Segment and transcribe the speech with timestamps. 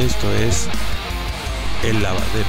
[0.00, 0.66] Esto es
[1.84, 2.48] El Lavadero.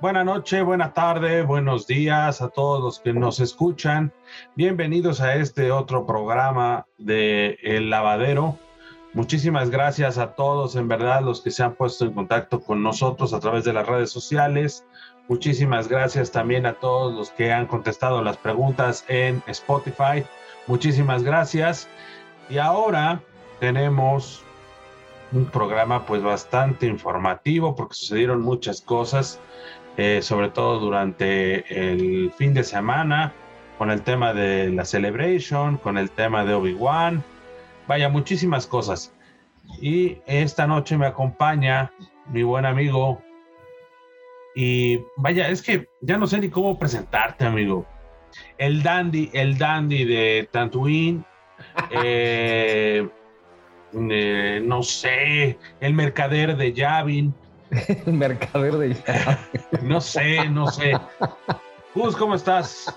[0.00, 4.14] Buenas noches, buenas tardes, buenos días a todos los que nos escuchan.
[4.54, 8.58] Bienvenidos a este otro programa de El Lavadero.
[9.16, 13.32] Muchísimas gracias a todos, en verdad, los que se han puesto en contacto con nosotros
[13.32, 14.84] a través de las redes sociales.
[15.26, 20.22] Muchísimas gracias también a todos los que han contestado las preguntas en Spotify.
[20.66, 21.88] Muchísimas gracias.
[22.50, 23.22] Y ahora
[23.58, 24.44] tenemos
[25.32, 29.40] un programa pues bastante informativo porque sucedieron muchas cosas,
[29.96, 33.32] eh, sobre todo durante el fin de semana,
[33.78, 37.24] con el tema de la Celebration, con el tema de Obi-Wan
[37.86, 39.12] Vaya, muchísimas cosas.
[39.80, 41.92] Y esta noche me acompaña
[42.30, 43.22] mi buen amigo.
[44.54, 47.86] Y vaya, es que ya no sé ni cómo presentarte, amigo.
[48.58, 51.24] El dandy, el dandy de Tantuín.
[51.90, 53.08] Eh,
[54.10, 57.34] eh, no sé, el mercader de Yavin.
[58.06, 59.88] el mercader de Yavin.
[59.88, 60.92] no sé, no sé.
[61.94, 62.94] Gus, ¿cómo estás?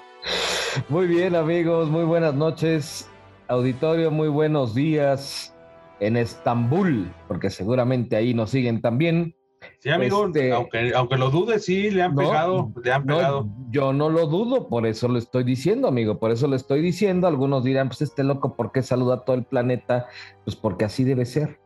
[0.89, 3.08] Muy bien, amigos, muy buenas noches.
[3.49, 5.55] Auditorio, muy buenos días
[5.99, 9.35] en Estambul, porque seguramente ahí nos siguen también.
[9.79, 13.47] Sí, amigo, este, aunque, aunque lo dude, sí, le han pegado, le han pegado.
[13.71, 17.25] yo no lo dudo, por eso lo estoy diciendo, amigo, por eso lo estoy diciendo.
[17.25, 20.05] Algunos dirán, pues este loco, ¿por qué saluda a todo el planeta?
[20.45, 21.59] Pues porque así debe ser.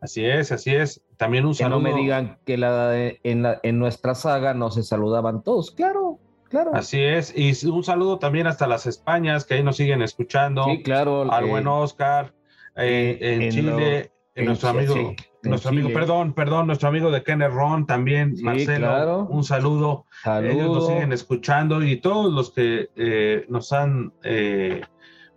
[0.00, 1.02] Así es, así es.
[1.16, 4.84] También un que no me digan que la, en, la, en nuestra saga no se
[4.84, 6.20] saludaban todos, claro.
[6.48, 6.70] Claro.
[6.74, 7.32] Así es.
[7.36, 10.64] Y un saludo también hasta las Españas, que ahí nos siguen escuchando.
[10.64, 11.30] Sí, claro.
[11.30, 12.32] Al buen Oscar,
[12.76, 18.34] eh, en, Chile, nuestro amigo, nuestro amigo, perdón, perdón, nuestro amigo de Kenner Ron también,
[18.42, 19.26] Marcelo.
[19.30, 20.04] Un saludo.
[20.24, 24.82] Ellos nos siguen escuchando y todos los que eh, nos han eh,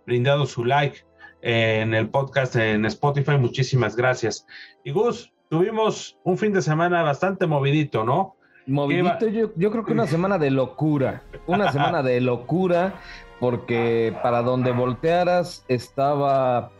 [0.06, 1.04] brindado su like
[1.42, 4.46] en el podcast en Spotify, muchísimas gracias.
[4.84, 8.36] Y Gus, tuvimos un fin de semana bastante movidito, ¿no?
[8.70, 12.94] Movidito, yo, yo creo que una semana de locura, una semana de locura,
[13.40, 16.70] porque para donde voltearas estaba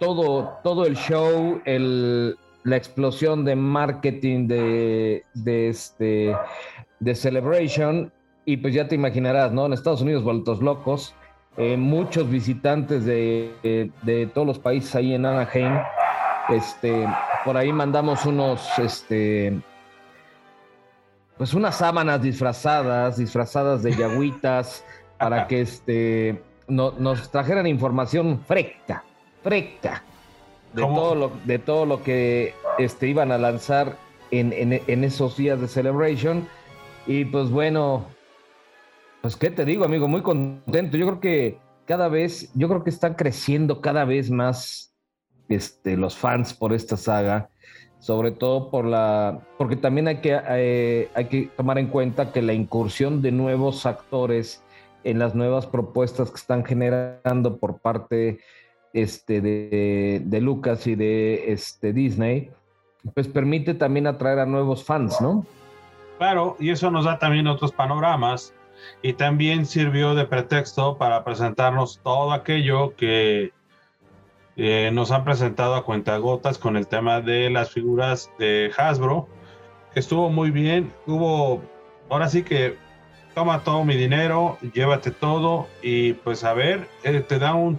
[0.00, 6.36] todo, todo el show, el, la explosión de marketing de, de, este,
[6.98, 8.12] de Celebration,
[8.44, 9.66] y pues ya te imaginarás, ¿no?
[9.66, 11.14] En Estados Unidos, vueltos locos,
[11.58, 15.78] eh, muchos visitantes de, de, todos los países ahí en Anaheim.
[16.48, 17.06] Este,
[17.44, 19.60] por ahí mandamos unos, este,
[21.40, 24.84] pues unas sábanas disfrazadas, disfrazadas de yagüitas,
[25.16, 29.04] para que este, nos trajeran información fresca,
[29.42, 30.04] fresca,
[30.74, 33.96] de todo, lo, de todo lo que este, iban a lanzar
[34.30, 36.46] en, en, esos días de Celebration.
[37.06, 38.04] Y pues bueno,
[39.22, 40.98] pues qué te digo, amigo, muy contento.
[40.98, 44.94] Yo creo que cada vez, yo creo que están creciendo cada vez más
[45.48, 47.49] este, los fans por esta saga
[48.00, 52.42] sobre todo por la, porque también hay que, eh, hay que tomar en cuenta que
[52.42, 54.64] la incursión de nuevos actores
[55.04, 58.40] en las nuevas propuestas que están generando por parte
[58.92, 62.50] este, de, de Lucas y de este, Disney,
[63.14, 65.46] pues permite también atraer a nuevos fans, ¿no?
[66.18, 68.54] Claro, y eso nos da también otros panoramas
[69.02, 73.52] y también sirvió de pretexto para presentarnos todo aquello que
[74.62, 79.26] eh, nos han presentado a cuentagotas con el tema de las figuras de Hasbro,
[79.94, 80.92] estuvo muy bien.
[81.06, 81.62] Hubo,
[82.10, 82.76] ahora sí que
[83.34, 87.78] toma todo mi dinero, llévate todo y pues a ver, eh, te da un,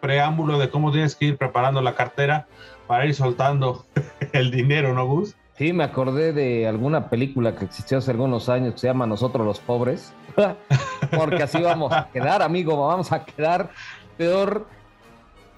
[0.00, 2.46] preámbulo de cómo tienes que ir preparando la cartera
[2.86, 3.84] para ir soltando
[4.32, 5.34] el dinero, ¿no, Gus?
[5.56, 9.44] Sí, me acordé de alguna película que existió hace algunos años que se llama Nosotros
[9.44, 10.14] los Pobres,
[11.16, 13.70] porque así vamos a quedar, amigo, vamos a quedar
[14.16, 14.77] peor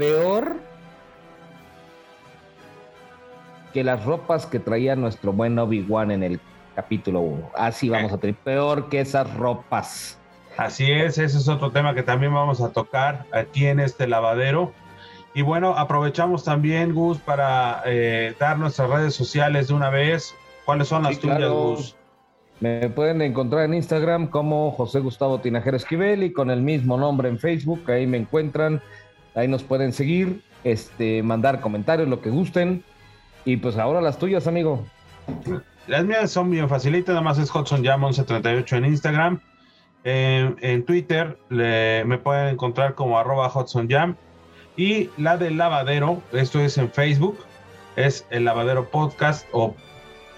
[0.00, 0.56] peor
[3.75, 6.41] que las ropas que traía nuestro buen Obi-Wan en el
[6.75, 7.50] capítulo 1.
[7.55, 10.19] Así vamos a tener, peor que esas ropas.
[10.56, 14.73] Así es, ese es otro tema que también vamos a tocar aquí en este lavadero.
[15.35, 20.35] Y bueno, aprovechamos también, Gus, para eh, dar nuestras redes sociales de una vez.
[20.64, 21.94] ¿Cuáles son las tuyas, Gus?
[22.61, 27.29] Me pueden encontrar en Instagram como José Gustavo Tinajero Esquivel y con el mismo nombre
[27.29, 27.91] en Facebook.
[27.91, 28.82] Ahí me encuentran
[29.34, 32.84] Ahí nos pueden seguir, este, mandar comentarios, lo que gusten.
[33.44, 34.84] Y pues ahora las tuyas, amigo.
[35.86, 39.40] Las mías son bien facilitas, nada más es Hudson Jam 1138 en Instagram.
[40.04, 44.16] en Twitter me pueden encontrar como arroba Hudson Jam.
[44.76, 47.38] Y la del lavadero, esto es en Facebook,
[47.96, 49.74] es el lavadero podcast o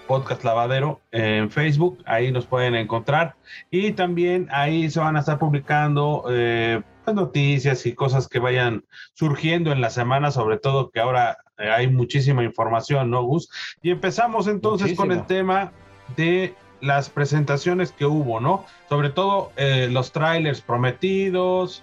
[0.06, 3.34] podcast lavadero en Facebook, ahí nos pueden encontrar
[3.70, 8.84] y también ahí se van a estar publicando eh, noticias y cosas que vayan
[9.14, 13.50] surgiendo en la semana, sobre todo que ahora eh, hay muchísima información, ¿no, Gus?
[13.82, 15.72] Y empezamos entonces con el tema
[16.16, 18.64] de las presentaciones que hubo, ¿no?
[18.88, 21.82] Sobre todo eh, los trailers prometidos,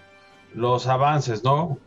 [0.54, 1.78] los avances, ¿no?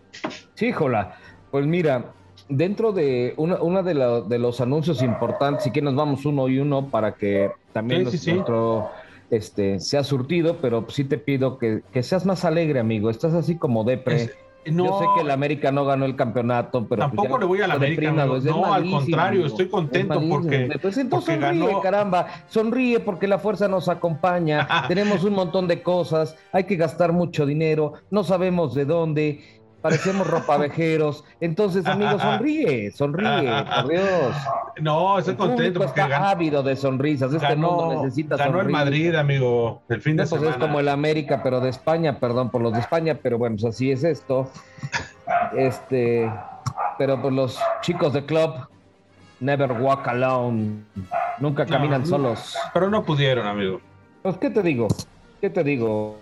[0.55, 1.17] Sí, Jola.
[1.51, 2.13] Pues mira,
[2.49, 7.15] dentro de una, de, los anuncios importantes, si que nos vamos uno y uno para
[7.15, 8.91] que también nuestro
[9.33, 13.09] este, sea surtido, pero sí te pido que, seas más alegre, amigo.
[13.09, 14.31] Estás así como depre.
[14.67, 17.09] Yo sé que el América no ganó el campeonato, pero.
[17.09, 18.13] Pues Tampoco le voy a la América.
[18.13, 20.79] no, al contrario, estoy contento porque.
[20.81, 22.27] Pues entonces sonríe, caramba.
[22.47, 24.69] Sonríe porque la fuerza nos acompaña.
[24.89, 26.37] Tenemos un montón de cosas.
[26.53, 27.95] Hay que gastar mucho dinero.
[28.11, 31.25] No sabemos de dónde parecemos ropavejeros.
[31.41, 34.37] Entonces, amigo, sonríe, sonríe, por Dios.
[34.81, 37.35] No, estoy contento porque está ávido de sonrisas.
[37.35, 41.43] Este mundo necesita ganó el Madrid, amigo, el fin de pues Es como el América,
[41.43, 44.49] pero de España, perdón por los de España, pero bueno, pues así es esto.
[45.57, 46.33] Este,
[46.97, 48.55] pero pues los chicos de club
[49.41, 50.85] never walk alone,
[51.39, 52.57] nunca caminan solos.
[52.73, 53.81] Pero no pudieron, amigo.
[54.23, 54.87] Pues, ¿qué te digo?
[55.41, 56.17] ¿Qué te digo?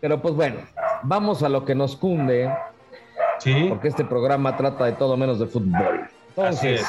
[0.00, 0.56] Pero pues bueno,
[1.02, 2.50] vamos a lo que nos cunde.
[3.38, 3.66] Sí.
[3.68, 6.08] Porque este programa trata de todo menos de fútbol.
[6.28, 6.86] Entonces,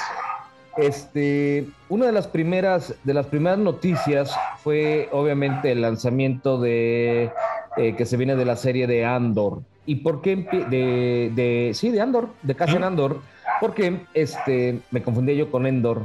[0.78, 7.32] este, una de las primeras, de las primeras noticias fue obviamente el lanzamiento de
[7.78, 9.62] eh, que se viene de la serie de Andor.
[9.86, 10.36] ¿Y por qué?
[10.70, 13.20] De, de sí, de Andor, de Cassian Andor.
[13.60, 16.04] Porque este, me confundí yo con Endor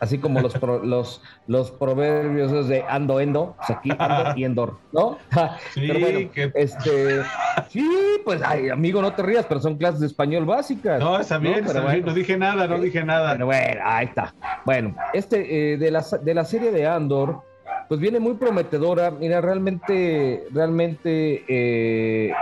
[0.00, 5.18] así como los, los, los proverbios de ando, endo, pues aquí ando y endor, ¿no?
[5.72, 7.22] Sí, pero bueno, este,
[7.68, 7.88] sí,
[8.24, 11.00] pues, ay, amigo, no te rías, pero son clases de español básicas.
[11.00, 11.64] No, está bien,
[12.04, 13.32] no dije nada, no dije nada.
[13.32, 14.34] Pero bueno, ahí está.
[14.64, 17.42] Bueno, este, eh, de, la, de la serie de Andor,
[17.88, 19.10] pues viene muy prometedora.
[19.10, 22.32] Mira, realmente, realmente, eh,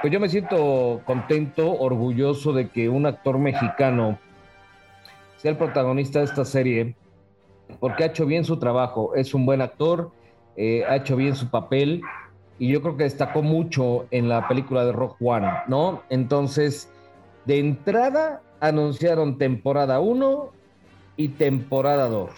[0.00, 4.18] pues yo me siento contento, orgulloso de que un actor mexicano
[5.40, 6.94] sea el protagonista de esta serie,
[7.78, 10.10] porque ha hecho bien su trabajo, es un buen actor,
[10.56, 12.02] eh, ha hecho bien su papel
[12.58, 16.02] y yo creo que destacó mucho en la película de Rock One, ¿no?
[16.10, 16.90] Entonces,
[17.46, 20.50] de entrada anunciaron temporada 1
[21.16, 22.30] y temporada 2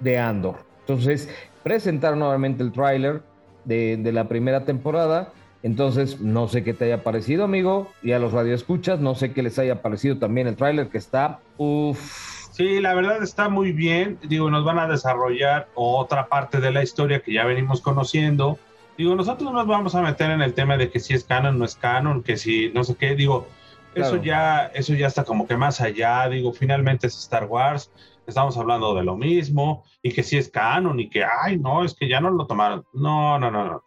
[0.00, 0.56] de Andor.
[0.80, 1.28] Entonces,
[1.62, 3.22] presentaron nuevamente el tráiler
[3.64, 8.18] de, de la primera temporada entonces, no sé qué te haya parecido, amigo, y a
[8.18, 12.42] los radioescuchas, no sé qué les haya parecido también el tráiler que está, uff.
[12.52, 14.18] Sí, la verdad está muy bien.
[14.28, 18.58] Digo, nos van a desarrollar otra parte de la historia que ya venimos conociendo.
[18.98, 21.64] Digo, nosotros nos vamos a meter en el tema de que si es canon, no
[21.64, 23.14] es canon, que si no sé qué.
[23.14, 23.48] Digo,
[23.94, 26.28] eso ya, eso ya está como que más allá.
[26.28, 27.90] Digo, finalmente es Star Wars.
[28.26, 31.94] Estamos hablando de lo mismo y que si es canon y que, ay, no, es
[31.94, 32.84] que ya no lo tomaron.
[32.92, 33.82] No, no, no, no.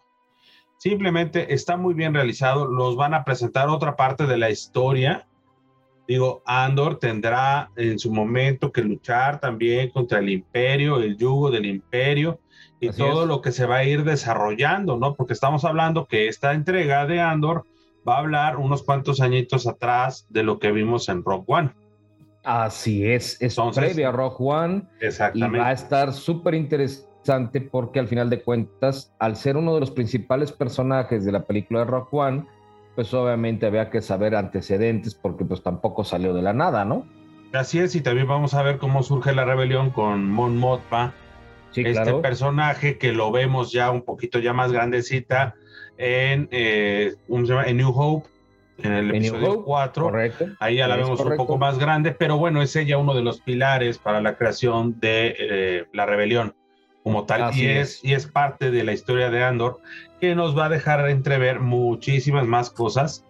[0.77, 2.65] Simplemente está muy bien realizado.
[2.65, 5.27] Los van a presentar otra parte de la historia.
[6.07, 11.65] Digo, Andor tendrá en su momento que luchar también contra el imperio, el yugo del
[11.65, 12.39] imperio
[12.79, 15.15] y todo lo que se va a ir desarrollando, ¿no?
[15.15, 17.65] Porque estamos hablando que esta entrega de Andor
[18.07, 21.71] va a hablar unos cuantos añitos atrás de lo que vimos en Rock One.
[22.43, 24.83] Así es, es previa a Rock One.
[24.99, 25.57] Exactamente.
[25.57, 27.14] Y va a estar súper interesante
[27.71, 31.79] porque al final de cuentas, al ser uno de los principales personajes de la película
[31.79, 32.45] de Rock One,
[32.95, 37.05] pues obviamente había que saber antecedentes porque pues tampoco salió de la nada, ¿no?
[37.53, 41.13] Así es, y también vamos a ver cómo surge la rebelión con Mon Mothma,
[41.75, 45.55] este personaje que lo vemos ya un poquito ya más grandecita
[45.97, 48.29] en, eh, en New Hope,
[48.77, 50.11] en el episodio 4.
[50.59, 53.41] Ahí ya la vemos un poco más grande, pero bueno, es ella uno de los
[53.41, 56.55] pilares para la creación de eh, la rebelión
[57.05, 59.79] como tal y es, y es parte de la historia de Andor
[60.19, 63.23] que nos va a dejar entrever muchísimas más cosas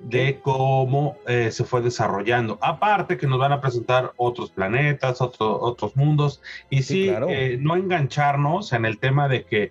[0.00, 2.58] de cómo eh, se fue desarrollando.
[2.60, 8.72] Aparte que nos van a presentar otros planetas, otros mundos y sí, eh, no engancharnos
[8.72, 9.70] en el tema de que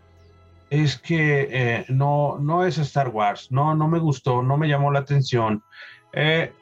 [0.70, 4.94] es que eh, no, no es Star Wars, no, no me gustó, no me llamó
[4.94, 5.62] la atención.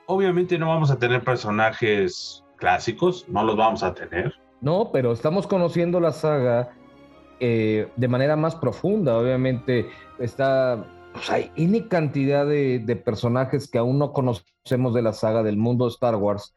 [0.08, 4.34] obviamente no vamos a tener personajes clásicos, no los vamos a tener.
[4.60, 6.74] No, pero estamos conociendo la saga
[7.40, 9.18] eh, de manera más profunda.
[9.18, 9.88] Obviamente
[10.20, 15.58] está, pues hay N cantidad de, personajes que aún no conocemos de la saga del
[15.58, 16.54] mundo de Star Wars,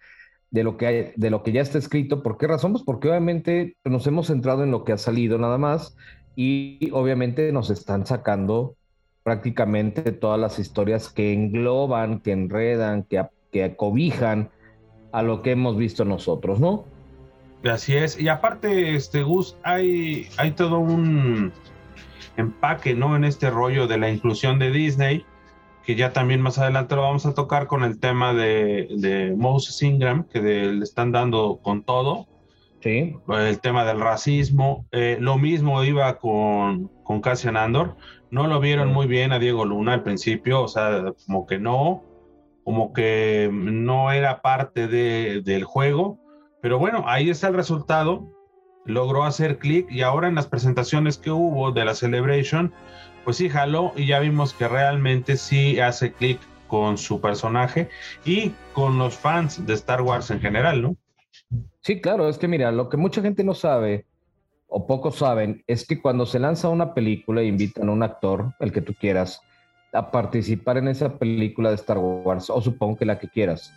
[0.50, 2.22] de lo que, hay, de lo que ya está escrito.
[2.22, 2.72] ¿Por qué razón?
[2.72, 5.96] Pues porque obviamente nos hemos centrado en lo que ha salido nada más
[6.34, 8.76] y obviamente nos están sacando
[9.22, 14.50] prácticamente todas las historias que engloban, que enredan, que, que cobijan
[15.12, 16.86] a lo que hemos visto nosotros, ¿no?
[17.64, 18.20] Así es.
[18.20, 21.52] Y aparte, este Gus, hay, hay todo un
[22.36, 23.16] empaque, ¿no?
[23.16, 25.24] En este rollo de la inclusión de Disney,
[25.84, 29.82] que ya también más adelante lo vamos a tocar con el tema de, de Moses
[29.82, 32.26] Ingram, que le están dando con todo.
[32.82, 33.16] Sí.
[33.28, 34.86] El tema del racismo.
[34.90, 37.96] Eh, lo mismo iba con, con Cassian Andor.
[38.30, 42.02] No lo vieron muy bien a Diego Luna al principio, o sea, como que no,
[42.64, 46.18] como que no era parte de, del juego.
[46.62, 48.30] Pero bueno, ahí está el resultado.
[48.84, 52.72] Logró hacer clic y ahora en las presentaciones que hubo de la Celebration,
[53.24, 57.90] pues sí jaló y ya vimos que realmente sí hace clic con su personaje
[58.24, 60.96] y con los fans de Star Wars en general, ¿no?
[61.80, 64.06] Sí, claro, es que mira, lo que mucha gente no sabe
[64.68, 68.54] o pocos saben es que cuando se lanza una película e invitan a un actor,
[68.60, 69.42] el que tú quieras,
[69.92, 73.72] a participar en esa película de Star Wars, o supongo que la que quieras,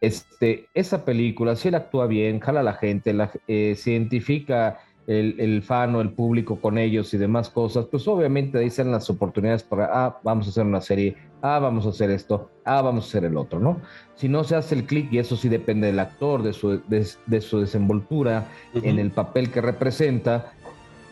[0.00, 4.78] este, esa película, si él actúa bien, jala a la gente, la, eh, se identifica
[5.08, 9.62] el, fan o el público con ellos y demás cosas, pues obviamente dicen las oportunidades
[9.62, 13.08] para, ah, vamos a hacer una serie, ah, vamos a hacer esto, ah, vamos a
[13.08, 13.80] hacer el otro, ¿no?
[14.16, 17.40] Si no se hace el clic, y eso sí depende del actor, de su, de,
[17.40, 20.52] su desenvoltura en el papel que representa,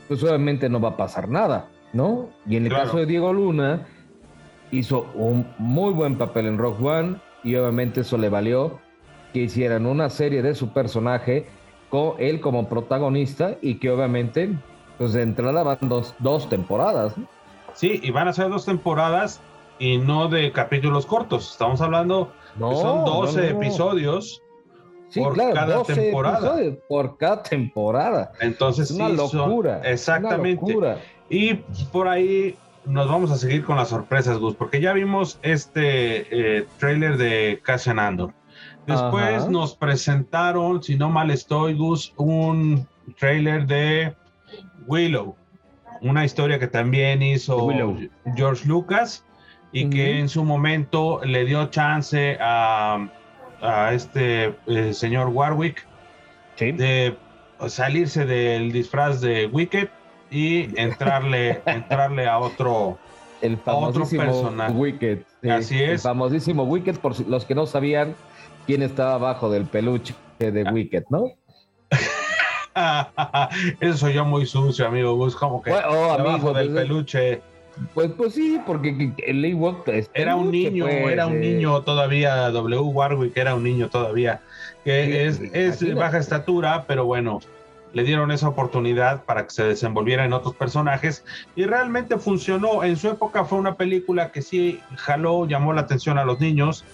[0.08, 2.28] pues obviamente no va a pasar nada, ¿no?
[2.46, 3.86] Y en el caso de Diego Luna,
[4.72, 8.80] hizo un muy buen papel en Rock One y obviamente eso le valió
[9.32, 11.46] que hicieran una serie de su personaje
[11.90, 14.50] con él como protagonista y que obviamente
[14.98, 17.14] pues de entrada van dos, dos temporadas.
[17.72, 19.40] Sí, y van a ser dos temporadas
[19.78, 21.52] y no de capítulos cortos.
[21.52, 24.42] Estamos hablando no, que son 12 episodios
[25.14, 26.56] por cada temporada.
[26.88, 28.32] por cada temporada.
[28.40, 29.82] Entonces, es una locura.
[29.84, 30.96] exactamente.
[31.30, 31.54] Y
[31.92, 36.66] por ahí nos vamos a seguir con las sorpresas, Gus, porque ya vimos este eh,
[36.78, 38.32] trailer de Cassian Andor.
[38.86, 42.86] Después nos presentaron, si no mal estoy, Gus, un
[43.18, 44.14] trailer de
[44.86, 45.34] Willow,
[46.02, 47.68] una historia que también hizo
[48.36, 49.24] George Lucas
[49.72, 53.08] y que en su momento le dio chance a,
[53.92, 55.84] este eh, señor Warwick
[56.58, 57.16] de
[57.66, 59.88] salirse del disfraz de Wicked
[60.30, 62.98] y entrarle, entrarle a otro,
[63.40, 64.72] el famosísimo personaje.
[64.72, 65.18] Wicked.
[65.48, 65.90] Así es.
[65.90, 68.14] El famosísimo Wicked, por los que no sabían
[68.66, 70.72] quién estaba abajo del peluche de ah.
[70.72, 71.32] Wicked, ¿no?
[73.80, 77.40] Eso soy yo muy sucio, amigo Gus, como que oh, abajo del pues, peluche.
[77.94, 82.80] Pues, pues sí, porque el Ewok era un niño, pues, era un niño todavía, W.
[82.80, 84.40] Warwick era un niño todavía,
[84.84, 87.40] que es, es baja estatura, pero bueno,
[87.96, 91.24] le dieron esa oportunidad para que se desenvolviera en otros personajes
[91.56, 92.84] y realmente funcionó.
[92.84, 96.84] En su época fue una película que sí jaló, llamó la atención a los niños.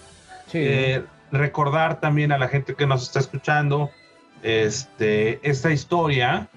[0.53, 3.89] Eh, recordar también a la gente que nos está escuchando,
[4.43, 6.47] este, esta historia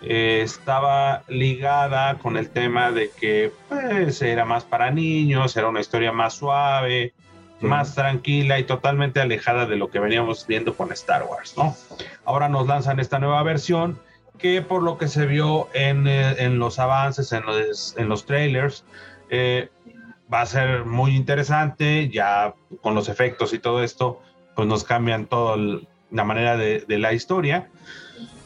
[0.00, 5.80] eh, estaba ligada con el tema de que pues, era más para niños, era una
[5.80, 7.12] historia más suave,
[7.62, 11.76] más tranquila y totalmente alejada de lo que veníamos viendo con Star Wars, ¿no?
[12.24, 13.98] Ahora nos lanzan esta nueva versión
[14.38, 18.84] que por lo que se vio en, eh, los avances, en los, en los trailers,
[19.30, 19.70] eh,
[20.32, 24.20] va a ser muy interesante, ya con los efectos y todo esto,
[24.56, 25.56] pues nos cambian toda
[26.10, 27.68] la manera de, de, la historia.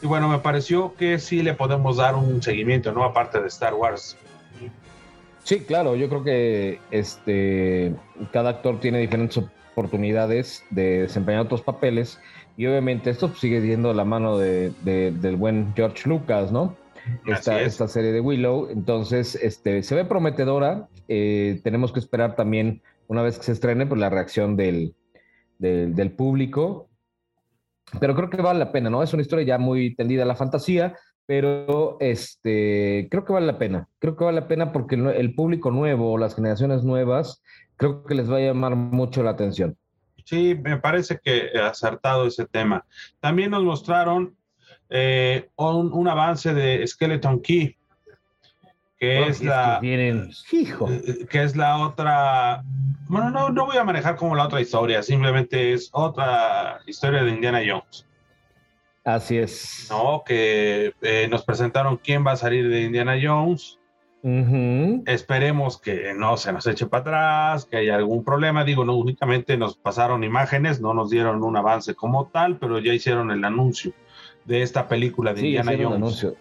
[0.01, 3.03] Y bueno, me pareció que sí le podemos dar un seguimiento, ¿no?
[3.03, 4.17] Aparte de Star Wars.
[5.47, 7.95] Sí, claro, yo creo que este,
[8.33, 12.19] cada actor tiene diferentes oportunidades de desempeñar otros papeles
[12.57, 16.75] y obviamente esto sigue siendo la mano de, del buen George Lucas, ¿no?
[17.25, 22.81] Esta, esta, serie de Willow, entonces este, se ve prometedora, eh, tenemos que esperar también
[23.07, 24.95] una vez que se estrene pues, la reacción del,
[25.59, 26.89] del, del público,
[28.01, 29.01] pero creo que vale la pena, ¿no?
[29.01, 30.97] Es una historia ya muy tendida a la fantasía,
[31.27, 33.87] pero este, creo que vale la pena.
[33.99, 37.43] Creo que vale la pena porque el público nuevo, las generaciones nuevas,
[37.75, 39.77] creo que les va a llamar mucho la atención.
[40.23, 42.85] Sí, me parece que acertado ese tema.
[43.19, 44.35] También nos mostraron
[44.89, 47.75] eh, un, avance de Skeleton Key,
[48.97, 52.63] que oh, es la que, eh, que es la otra.
[53.09, 57.31] Bueno, no, no voy a manejar como la otra historia, simplemente es otra historia de
[57.31, 58.06] Indiana Jones.
[59.07, 59.87] Así es.
[59.89, 63.79] No, que eh, nos presentaron quién va a salir de Indiana Jones.
[65.05, 68.65] Esperemos que no se nos eche para atrás, que haya algún problema.
[68.65, 72.93] Digo, no únicamente nos pasaron imágenes, no nos dieron un avance como tal, pero ya
[72.93, 73.93] hicieron el anuncio
[74.43, 75.95] de esta película de Indiana Jones.
[75.95, 76.35] Anuncio.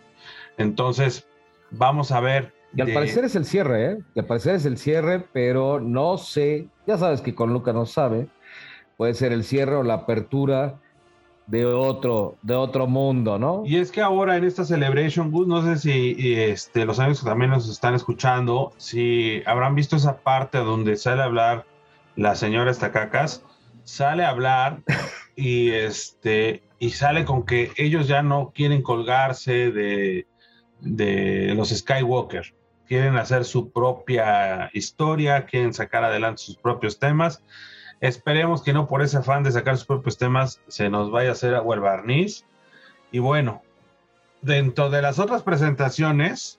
[0.59, 1.29] Entonces,
[1.71, 2.53] vamos a ver.
[2.75, 3.99] Y al parecer es el cierre, ¿eh?
[4.17, 6.67] al parecer es el cierre, pero no sé.
[6.85, 8.27] Ya sabes que con Luca no sabe
[8.97, 10.81] puede ser el cierre o la apertura
[11.47, 13.63] de otro, de otro mundo, ¿no?
[13.65, 17.29] Y es que ahora en esta Celebration Good, no sé si este, los amigos que
[17.29, 21.67] también nos están escuchando, si habrán visto esa parte donde sale a hablar
[22.17, 23.45] la señora Estacacas,
[23.85, 24.83] sale a hablar
[25.37, 30.27] y este y sale con que ellos ya no quieren colgarse de,
[30.81, 32.55] de los Skywalker,
[32.87, 37.43] quieren hacer su propia historia, quieren sacar adelante sus propios temas
[38.01, 41.33] Esperemos que no por ese afán de sacar sus propios temas se nos vaya a
[41.33, 42.45] hacer agua el barniz.
[43.11, 43.63] Y bueno,
[44.43, 46.59] dentro de las otras presentaciones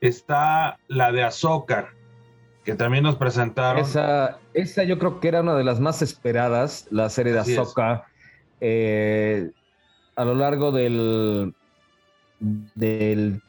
[0.00, 1.90] está la de Azócar,
[2.64, 3.82] que también nos presentaron.
[3.82, 8.04] Esa, esa yo creo que era una de las más esperadas, la serie de Azócar.
[8.60, 9.50] Eh,
[10.16, 11.54] a lo largo del,
[12.40, 13.42] del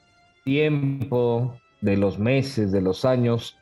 [0.46, 3.58] tiempo, de los meses, de los años,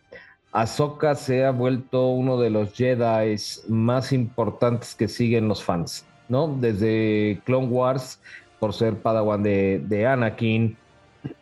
[0.52, 3.36] Ahsoka se ha vuelto uno de los Jedi
[3.68, 6.48] más importantes que siguen los fans, ¿no?
[6.48, 8.20] Desde Clone Wars,
[8.60, 10.76] por ser Padawan de, Anakin,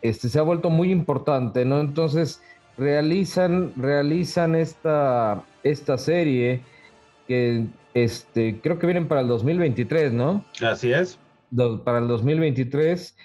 [0.02, 1.80] este, se ha vuelto muy importante, ¿no?
[1.80, 2.42] Entonces
[2.76, 6.60] realizan, realizan esta, esta serie
[7.26, 10.44] que este, creo que vienen para el 2023, ¿no?
[10.60, 11.18] Así es.
[11.84, 13.16] para el 2023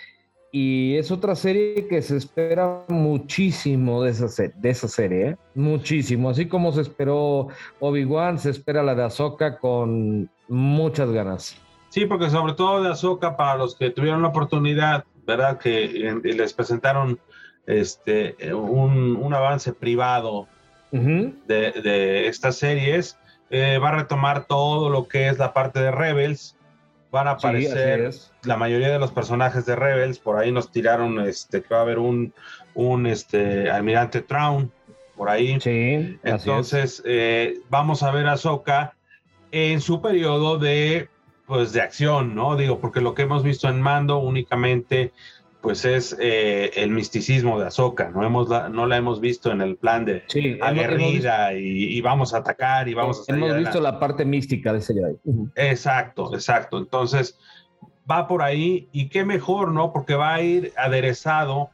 [0.56, 5.38] y es otra serie que se espera muchísimo de esa, de esa serie, ¿eh?
[5.56, 6.30] muchísimo.
[6.30, 7.48] Así como se esperó
[7.80, 11.58] Obi-Wan, se espera la de Ahsoka con muchas ganas.
[11.90, 15.58] Sí, porque sobre todo de Ahsoka, para los que tuvieron la oportunidad, ¿verdad?
[15.58, 17.20] Que les presentaron
[17.66, 20.48] este, un, avance privado
[20.92, 23.18] de, estas series,
[23.50, 26.56] eh, va a retomar todo lo que es la parte de Rebels
[27.14, 30.18] van a aparecer la mayoría de los personajes de Rebels.
[30.18, 32.34] Por ahí nos tiraron este, que va a haber un,
[32.74, 34.72] un este, almirante Traun
[35.16, 35.60] por ahí.
[35.62, 38.96] Sí, Entonces, eh, vamos a ver a Soka
[39.52, 41.08] en su periodo de,
[41.46, 42.56] pues, de acción, ¿no?
[42.56, 45.14] Digo, porque lo que hemos visto en Mando únicamente
[45.64, 49.78] pues es eh, el misticismo de Ahsoka, no, hemos no la hemos visto en el
[49.78, 50.22] plan de
[50.62, 54.94] aguerrida y, vamos a atacar y vamos a Hemos visto la parte mística de ese
[54.94, 55.16] Jedi.
[55.56, 56.78] Exacto, exacto.
[56.78, 57.40] Entonces,
[58.12, 59.94] va por ahí y qué mejor, ¿no?
[59.94, 61.70] Porque va a ir aderezado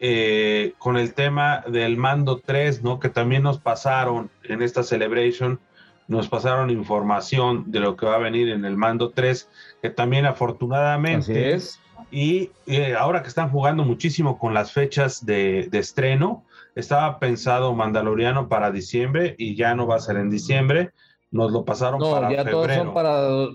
[0.00, 2.98] eh, con el tema del mando 3, ¿no?
[2.98, 5.60] Que también nos pasaron en esta celebration,
[6.08, 9.48] nos pasaron información de lo que va a venir en el mando 3,
[9.82, 11.54] que también afortunadamente...
[11.54, 11.78] es
[12.10, 16.44] y eh, ahora que están jugando muchísimo con las fechas de, estreno,
[16.74, 20.90] estaba pensado Mandaloriano para diciembre y ya no va a ser en diciembre.
[21.30, 23.48] Nos lo pasaron no, para ya todos son para,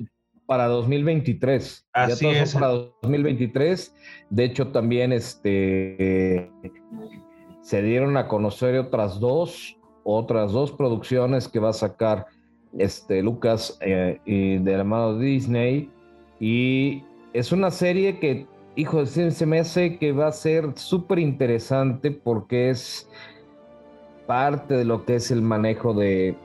[0.46, 1.86] para 2023.
[1.92, 3.96] Así ya todos Son para 2023.
[4.30, 6.50] De hecho, también este,
[7.62, 12.28] se dieron a conocer otras dos, otras dos producciones que va a sacar
[12.78, 15.90] este, Lucas eh, y del hermano Disney.
[16.40, 17.04] Y
[17.36, 22.70] es una serie que, hijo, se me hace que va a ser súper interesante porque
[22.70, 23.10] es
[24.26, 26.38] parte de lo que es el manejo de,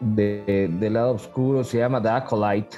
[0.00, 2.76] del lado oscuro, se llama The Acolyte.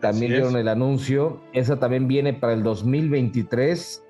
[0.00, 1.40] También dieron el anuncio.
[1.52, 4.02] Esa también viene para el 2023.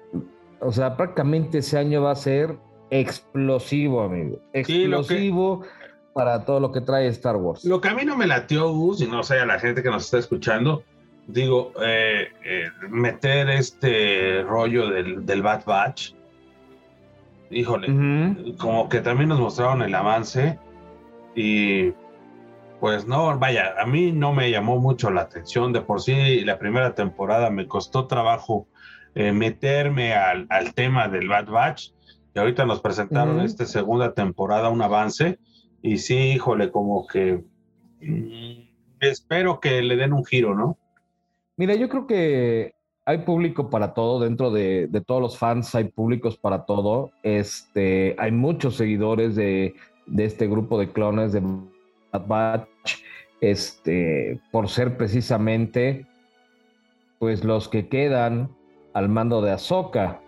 [0.61, 2.57] O sea, prácticamente ese año va a ser
[2.91, 4.39] explosivo, amigo.
[4.53, 5.63] Explosivo
[6.15, 7.65] para todo lo que trae Star Wars.
[7.65, 9.91] Lo que a mí no me latió, Gus, y no sé a la gente que
[9.91, 10.83] nos está escuchando,
[11.27, 16.15] digo, eh, eh, meter este rollo del, del Bad Batch,
[17.51, 17.89] híjole,
[18.59, 20.59] como que también nos mostraron el avance
[21.35, 21.93] y
[22.81, 26.59] pues no, vaya, a mí no me llamó mucho la atención, de por sí la
[26.59, 28.69] primera temporada me costó trabajo
[29.15, 31.91] eh, meterme al, tema del Bad Batch
[32.35, 35.39] y ahorita nos presentaron esta segunda temporada un avance
[35.83, 37.43] y sí, híjole, como que
[38.01, 38.69] mm,
[39.01, 40.79] espero que le den un giro, ¿no?
[41.61, 42.73] Mira, yo creo que
[43.05, 47.11] hay público para todo, dentro de, todos los fans hay públicos para todo.
[47.23, 49.75] Este, hay muchos seguidores de,
[50.17, 51.43] este grupo de clones de
[52.13, 53.03] Bad Batch,
[53.43, 56.07] este, por ser precisamente
[57.19, 58.49] pues los que quedan
[58.95, 60.19] al mando de Ahsoka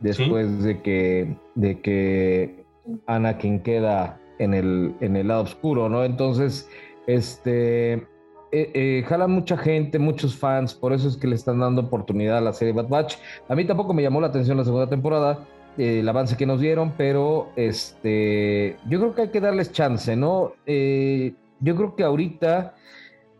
[0.00, 2.64] después de que de que
[3.06, 6.04] Anakin queda en el en el lado oscuro, ¿no?
[6.04, 6.70] Entonces,
[7.06, 8.06] este
[8.56, 12.38] eh, eh, jala mucha gente, muchos fans, por eso es que le están dando oportunidad
[12.38, 13.16] a la serie Bad Batch.
[13.48, 15.40] A mí tampoco me llamó la atención la segunda temporada,
[15.76, 20.14] eh, el avance que nos dieron, pero este, yo creo que hay que darles chance,
[20.14, 20.52] ¿no?
[20.66, 22.74] yo creo que ahorita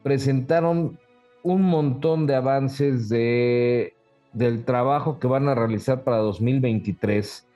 [0.03, 0.99] presentaron
[1.45, 3.95] un montón de avances de,
[4.33, 7.47] del trabajo que van a realizar para 2023.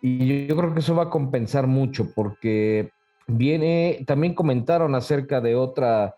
[0.00, 2.90] Y yo creo que eso va a compensar mucho porque
[3.26, 6.16] viene, también comentaron acerca de otra,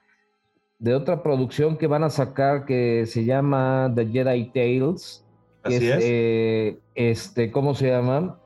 [0.78, 5.24] de otra producción que van a sacar que se llama The Jedi Tales.
[5.62, 5.98] Así es.
[6.00, 8.38] Eh, este, ¿cómo se llama?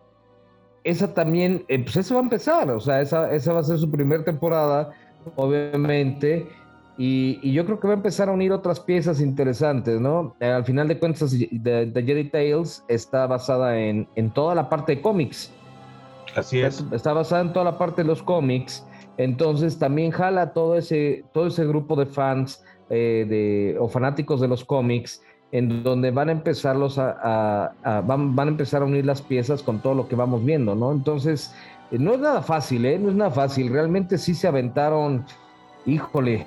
[0.84, 3.78] Esa también, eh, pues eso va a empezar, o sea, esa, esa va a ser
[3.78, 4.92] su primera temporada,
[5.36, 6.48] obviamente.
[6.96, 10.36] Y, yo creo que va a empezar a unir otras piezas interesantes, ¿no?
[10.40, 14.96] Eh, al final de cuentas, The, Jedi Tales está basada en, en, toda la parte
[14.96, 15.50] de cómics.
[16.36, 16.84] Así es.
[16.92, 18.86] Está, basada en toda la parte de los cómics.
[19.16, 24.48] Entonces también jala todo ese, todo ese grupo de fans eh, de, o fanáticos de
[24.48, 29.20] los cómics, en donde van a empezarlos a, van, van, a empezar a unir las
[29.20, 30.92] piezas con todo lo que vamos viendo, ¿no?
[30.92, 31.54] Entonces,
[31.90, 32.98] eh, no es nada fácil, ¿eh?
[32.98, 33.70] No es nada fácil.
[33.72, 35.24] Realmente sí se aventaron,
[35.86, 36.46] híjole,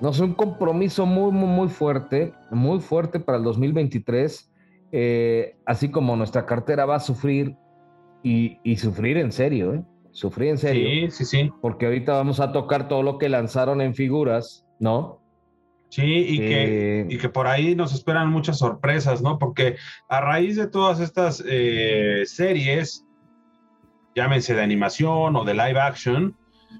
[0.00, 4.50] no sé, un compromiso muy, muy, muy fuerte, muy fuerte para el 2023,
[4.92, 7.56] eh, así como nuestra cartera va a sufrir
[8.22, 9.82] y, sufrir en serio, ¿eh?
[10.12, 11.10] Sufrir en serio.
[11.10, 11.52] Sí, sí, sí.
[11.60, 15.20] Porque ahorita vamos a tocar todo lo que lanzaron en figuras, ¿no?
[15.88, 19.38] Sí, y, que, eh, y que por ahí nos esperan muchas sorpresas, ¿no?
[19.38, 19.76] Porque
[20.08, 23.04] a raíz de todas estas eh, series,
[24.14, 26.36] llámense de animación o de live action,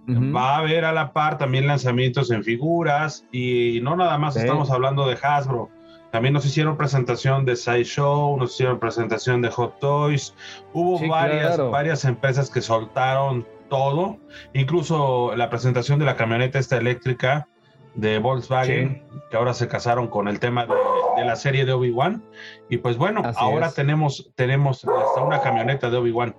[0.09, 4.71] Va a haber a la par también lanzamientos en figuras y no nada más estamos
[4.71, 5.71] hablando de Hasbro.
[6.13, 10.35] También nos hicieron presentación de Sideshow, nos hicieron presentación de Hot Toys.
[10.75, 14.19] Hubo varias, varias empresas que soltaron todo,
[14.53, 17.49] incluso la presentación de la camioneta esta eléctrica
[17.95, 22.23] de Volkswagen, que ahora se casaron con el tema de, la serie de Obi-Wan.
[22.69, 26.37] Y pues bueno, ahora tenemos, tenemos hasta una camioneta de Obi-Wan.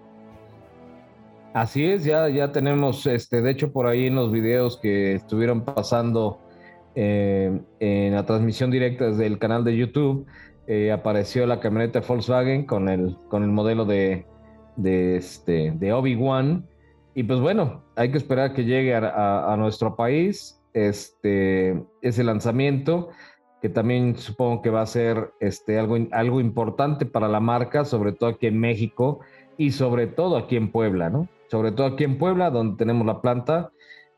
[1.55, 5.61] Así es, ya, ya tenemos, este, de hecho, por ahí en los videos que estuvieron
[5.65, 6.42] pasando
[6.95, 10.25] eh, en la transmisión directa desde el canal de YouTube,
[10.67, 14.25] eh, apareció la camioneta Volkswagen con el, con el modelo de,
[14.75, 16.67] de, este, de Obi-Wan.
[17.15, 23.09] Y pues bueno, hay que esperar que llegue a, nuestro país este, ese lanzamiento,
[23.61, 28.13] que también supongo que va a ser este, algo, algo importante para la marca, sobre
[28.13, 29.19] todo aquí en México
[29.57, 31.27] y sobre todo aquí en Puebla, ¿no?
[31.53, 33.71] sobre todo aquí en Puebla, donde tenemos la planta,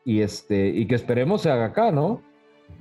[0.05, 2.21] y, este, y que esperemos se haga acá, ¿no?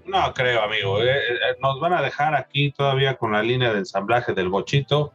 [0.07, 1.01] No creo, amigo.
[1.03, 5.13] Eh, eh, nos van a dejar aquí todavía con la línea de ensamblaje del bochito.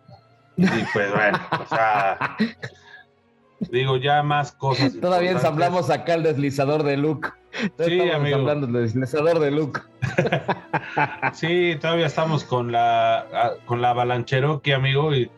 [0.58, 2.36] Y pues bueno, o sea,
[3.60, 5.00] digo ya más cosas.
[5.00, 7.30] Todavía ensamblamos acá el deslizador de Luke.
[7.78, 8.38] sí, amigo.
[8.38, 9.82] ensamblando el deslizador de Luke.
[11.34, 15.30] sí, todavía estamos con la ah, con la avalancheroque, amigo, y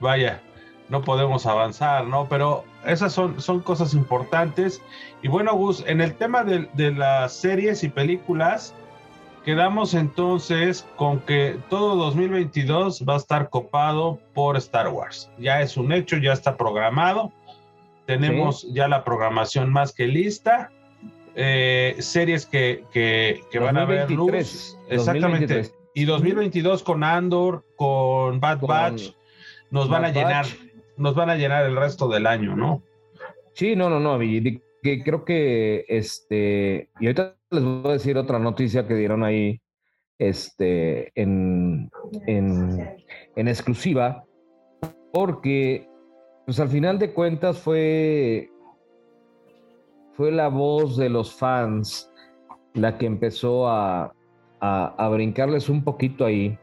[0.00, 0.40] vaya,
[0.88, 2.28] no podemos avanzar, ¿no?
[2.28, 4.80] Pero esas son, son cosas importantes.
[5.22, 8.74] Y bueno, Gus, en el tema de, las series y películas,
[9.48, 15.30] quedamos entonces con que todo 2022 va a estar copado por Star Wars.
[15.38, 17.32] Ya es un hecho, ya está programado.
[18.04, 20.70] Tenemos ya la programación más que lista.
[21.34, 24.76] Eh, series que, que, van a ver luz.
[24.90, 25.72] Exactamente.
[25.94, 29.12] Y 2022 con Andor, con Bad Batch,
[29.70, 30.44] nos van a llenar
[30.98, 32.82] nos van a llenar el resto del año, ¿no?
[33.54, 34.18] Sí, no, no, no,
[34.82, 39.60] que creo que este, y ahorita les voy a decir otra noticia que dieron ahí
[40.18, 41.90] este, en,
[42.26, 42.96] en,
[43.36, 44.24] en exclusiva,
[45.12, 45.88] porque
[46.44, 48.50] pues al final de cuentas fue,
[50.14, 52.10] fue la voz de los fans
[52.74, 54.14] la que empezó a,
[54.60, 56.58] a, a brincarles un poquito ahí.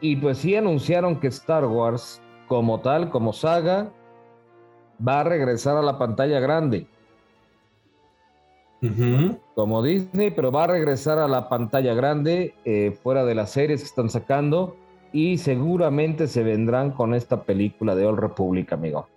[0.00, 3.92] Y pues sí anunciaron que Star Wars como tal, como saga,
[5.06, 6.86] va a regresar a la pantalla grande.
[9.54, 13.80] Como Disney, pero va a regresar a la pantalla grande, eh, fuera de las series
[13.80, 14.76] que están sacando,
[15.12, 19.08] y seguramente se vendrán con esta película de All Republic, amigo.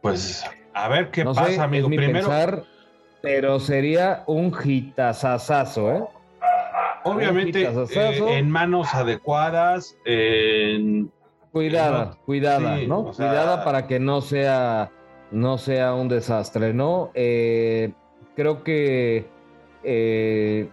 [0.00, 1.88] Pues a ver qué pasa, amigo.
[1.88, 2.30] Primero,
[3.20, 6.04] pero sería un hitazazazo, ¿eh?
[7.04, 11.10] Obviamente, eh, en manos adecuadas, en
[11.52, 13.06] Cuidada, cuidada, ¿no?
[13.06, 14.92] cuidada para que no sea,
[15.32, 17.10] no sea un desastre, ¿no?
[17.14, 17.92] Eh,
[18.40, 19.26] creo que
[19.84, 20.70] eh,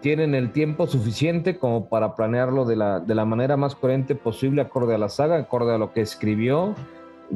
[0.00, 4.62] tienen el tiempo suficiente como para planearlo de la, de la manera más coherente posible,
[4.62, 6.74] acorde a la saga, acorde a lo que escribió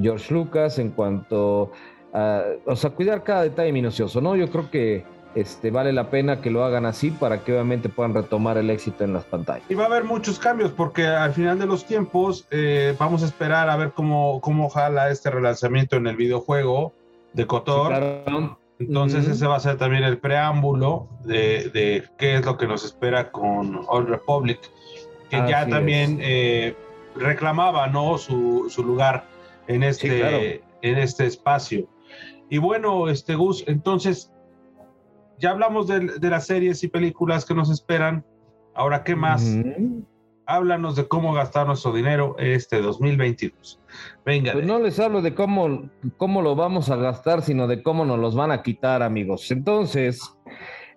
[0.00, 1.72] George Lucas en cuanto
[2.14, 4.34] a, o sea, cuidar cada detalle minucioso, ¿no?
[4.34, 8.14] Yo creo que este, vale la pena que lo hagan así para que obviamente puedan
[8.14, 9.70] retomar el éxito en las pantallas.
[9.70, 13.26] Y va a haber muchos cambios porque al final de los tiempos eh, vamos a
[13.26, 16.94] esperar a ver cómo, cómo jala este relanzamiento en el videojuego
[17.34, 17.92] de Cotor.
[18.78, 23.30] Entonces ese va a ser también el preámbulo de, qué es lo que nos espera
[23.30, 24.60] con Old Republic,
[25.30, 26.76] que ya también eh,
[27.14, 28.18] reclamaba ¿no?
[28.18, 29.26] su, lugar
[29.66, 31.88] en este, en este espacio.
[32.50, 34.30] Y bueno, este Gus, entonces
[35.38, 38.24] ya hablamos de, las series y películas que nos esperan.
[38.74, 39.42] Ahora, ¿qué más?
[40.46, 43.80] Háblanos de cómo gastar nuestro dinero este 2022.
[44.24, 44.52] Venga.
[44.52, 48.20] Pues no les hablo de cómo, cómo lo vamos a gastar, sino de cómo nos
[48.20, 49.50] los van a quitar, amigos.
[49.50, 50.20] Entonces,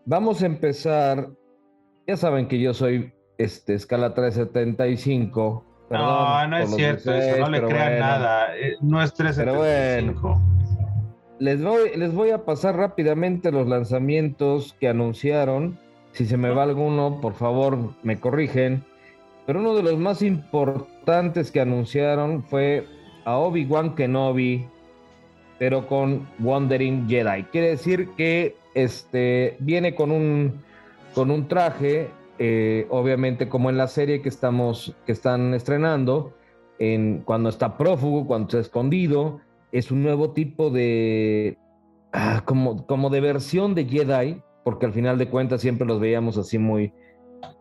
[0.06, 1.30] vamos a empezar.
[2.06, 5.66] Ya saben que yo soy este, escala 375.
[5.90, 8.56] no, no es cierto, eso, no le crean nada.
[8.56, 10.42] Eh, no es 375.
[11.40, 15.80] les voy, les voy a pasar rápidamente los lanzamientos que anunciaron.
[16.12, 18.84] Si se me va alguno, por favor, me corrigen.
[19.50, 22.86] Pero uno de los más importantes que anunciaron fue
[23.26, 24.68] a Obi-Wan Kenobi,
[25.58, 27.46] pero con Wandering Jedi.
[27.46, 30.62] Quiere decir que este, viene con un,
[31.16, 36.32] con un traje, eh, obviamente como en la serie que, estamos, que están estrenando,
[36.78, 41.58] en, cuando está prófugo, cuando está escondido, es un nuevo tipo de,
[42.14, 46.38] ah, como, como de versión de Jedi, porque al final de cuentas siempre los veíamos
[46.38, 46.94] así muy...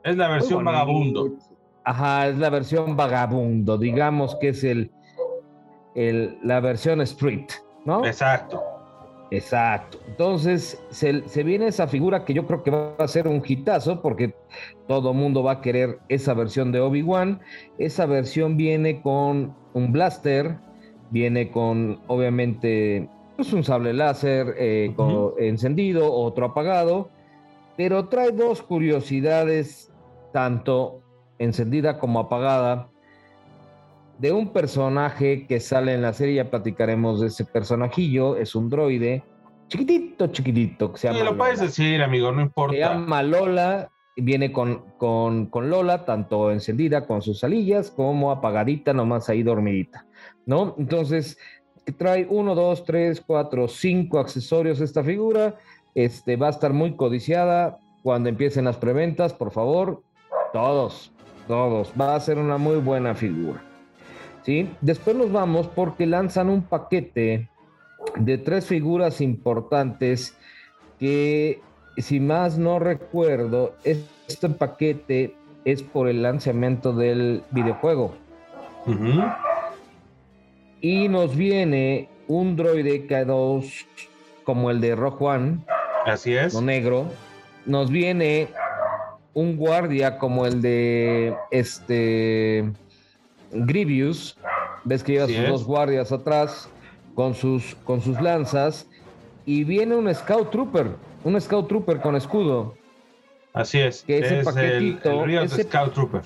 [0.04, 1.38] Es la versión vagabundo.
[1.84, 4.90] Ajá, es la versión vagabundo, digamos que es el,
[5.94, 7.46] el, la versión street,
[7.84, 8.04] ¿no?
[8.04, 8.62] Exacto.
[9.30, 9.98] Exacto.
[10.06, 14.00] Entonces se, se, viene esa figura que yo creo que va a ser un hitazo
[14.00, 14.34] porque
[14.86, 17.40] todo mundo va a querer esa versión de Obi-Wan.
[17.76, 20.56] Esa versión viene con un blaster,
[21.10, 24.94] viene con obviamente pues, un sable láser eh,
[25.38, 27.10] encendido, otro apagado,
[27.76, 29.92] pero trae dos curiosidades
[30.32, 31.02] tanto
[31.38, 32.88] encendida como apagada,
[34.18, 38.68] de un personaje que sale en la serie, ya platicaremos de ese personajillo, es un
[38.68, 39.22] droide,
[39.68, 41.20] chiquitito, chiquitito, que se llama...
[41.20, 42.74] Sí, lo puedes decir, amigo, no importa.
[42.74, 48.92] Se llama Lola, viene con, con, con, Lola, tanto encendida con sus alillas como apagadita,
[48.92, 50.06] nomás ahí dormidita,
[50.46, 50.74] ¿no?
[50.78, 51.38] Entonces,
[51.96, 55.54] trae uno, dos, tres, cuatro, cinco accesorios esta figura,
[55.94, 60.02] este, va a estar muy codiciada cuando empiecen las preventas, por favor,
[60.52, 61.12] todos,
[61.48, 61.92] todos.
[62.00, 63.60] Va a ser una muy buena figura.
[64.44, 64.70] ¿Sí?
[64.80, 67.48] Después nos vamos porque lanzan un paquete
[68.16, 70.36] de tres figuras importantes
[70.98, 71.60] que,
[71.96, 75.34] si más no recuerdo, este paquete
[75.64, 78.14] es por el lanzamiento del videojuego.
[80.80, 83.86] Y nos viene un droide K2
[84.44, 85.58] como el de Rock One.
[86.06, 86.54] Así es.
[86.54, 87.06] No negro.
[87.66, 88.48] Nos viene
[89.38, 92.68] un guardia como el de este
[93.52, 94.36] Grievous,
[94.82, 96.68] ves que lleva sus dos guardias atrás
[97.14, 98.88] con sus, con sus lanzas,
[99.46, 100.88] y viene un Scout Trooper,
[101.22, 102.74] un Scout Trooper con escudo.
[103.52, 106.22] Así es, que ese paquetito, el, Scout Trooper.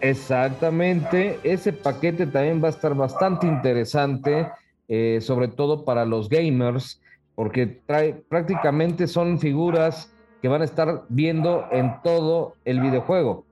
[0.00, 4.50] Exactamente, ese paquete también va a estar bastante interesante,
[4.88, 7.00] eh, sobre todo para los gamers,
[7.34, 10.11] porque trae, prácticamente son figuras
[10.42, 13.46] que van a estar viendo en todo el videojuego.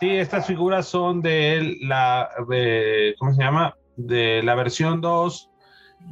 [0.00, 2.30] Sí, estas figuras son de la,
[3.18, 3.76] ¿cómo se llama?
[3.96, 5.50] De la versión 2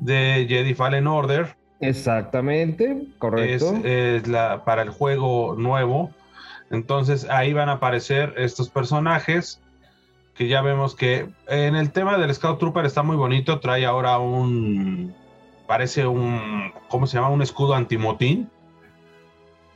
[0.02, 1.56] de Jedi Fallen Order.
[1.80, 3.80] Exactamente, correcto.
[3.82, 6.10] Es, la, para el juego nuevo.
[6.70, 9.62] Entonces ahí van a aparecer estos personajes
[10.34, 13.58] que ya vemos que en el tema del Scout Trooper está muy bonito.
[13.58, 15.14] Trae ahora un,
[15.66, 17.30] parece un, ¿cómo se llama?
[17.30, 18.50] Un escudo antimotín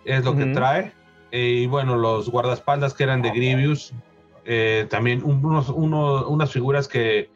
[0.04, 0.92] es lo que trae.
[1.30, 3.92] Eh, y bueno, los guardaespaldas que eran de Grievous,
[4.44, 7.30] eh, también unos, unas figuras que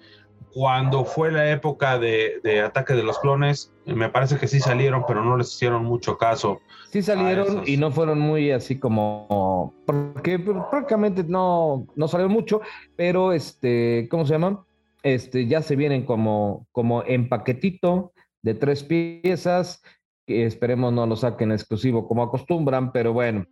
[0.53, 5.25] cuando fue la época de, ataque de los clones, me parece que sí salieron, pero
[5.25, 6.61] no les hicieron mucho caso.
[6.91, 12.61] Sí salieron y no fueron muy así como, porque prácticamente no, no salieron mucho,
[12.97, 14.61] pero este, ¿cómo se llaman?
[15.03, 19.83] Este, ya se vienen como, como en paquetito de tres piezas
[20.29, 23.47] que esperemos no lo saquen exclusivo como acostumbran, pero bueno,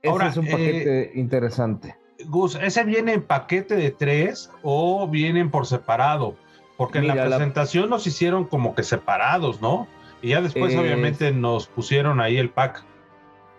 [0.00, 1.94] ese es un paquete eh, interesante.
[2.26, 6.34] Gus, ¿ese viene en paquete de tres o vienen por separado?
[6.78, 9.86] Porque en la presentación nos hicieron como que separados, ¿no?
[10.22, 12.84] Y ya después obviamente nos pusieron ahí el pack.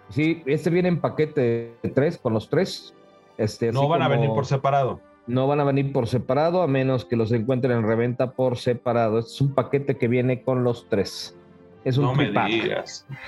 [0.09, 2.95] Sí, este viene en paquete de tres, con los tres.
[3.37, 4.99] Este, no van a venir por separado.
[5.27, 9.19] No van a venir por separado a menos que los encuentren en reventa por separado.
[9.19, 11.38] Este es un paquete que viene con los tres.
[11.83, 12.49] Es un no tripack.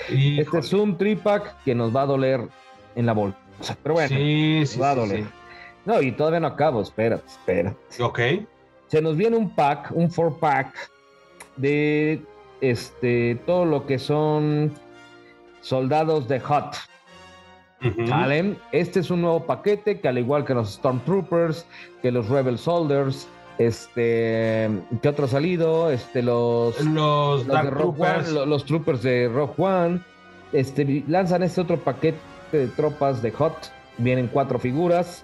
[0.09, 2.47] Este es un tripack que nos va a doler
[2.95, 3.37] en la bolsa.
[3.81, 5.25] Pero bueno, sí, sí, va a doler.
[5.85, 8.03] No, y todavía no acabo, espérate, espérate.
[8.03, 8.19] Ok.
[8.87, 10.73] Se nos viene un pack, un four pack
[11.57, 12.21] de
[12.59, 14.71] este todo lo que son
[15.61, 16.75] soldados de Hot.
[18.71, 21.65] Este es un nuevo paquete que al igual que los Stormtroopers,
[22.01, 23.27] que los Rebel Soldiers,
[23.67, 24.69] Este,
[25.03, 25.91] ¿qué otro ha salido?
[25.91, 30.01] Este, los, los, de Rogue One, los, troopers de Rogue One.
[30.51, 32.17] Este, lanzan este otro paquete
[32.51, 33.53] de tropas de Hot.
[33.99, 35.23] Vienen cuatro figuras.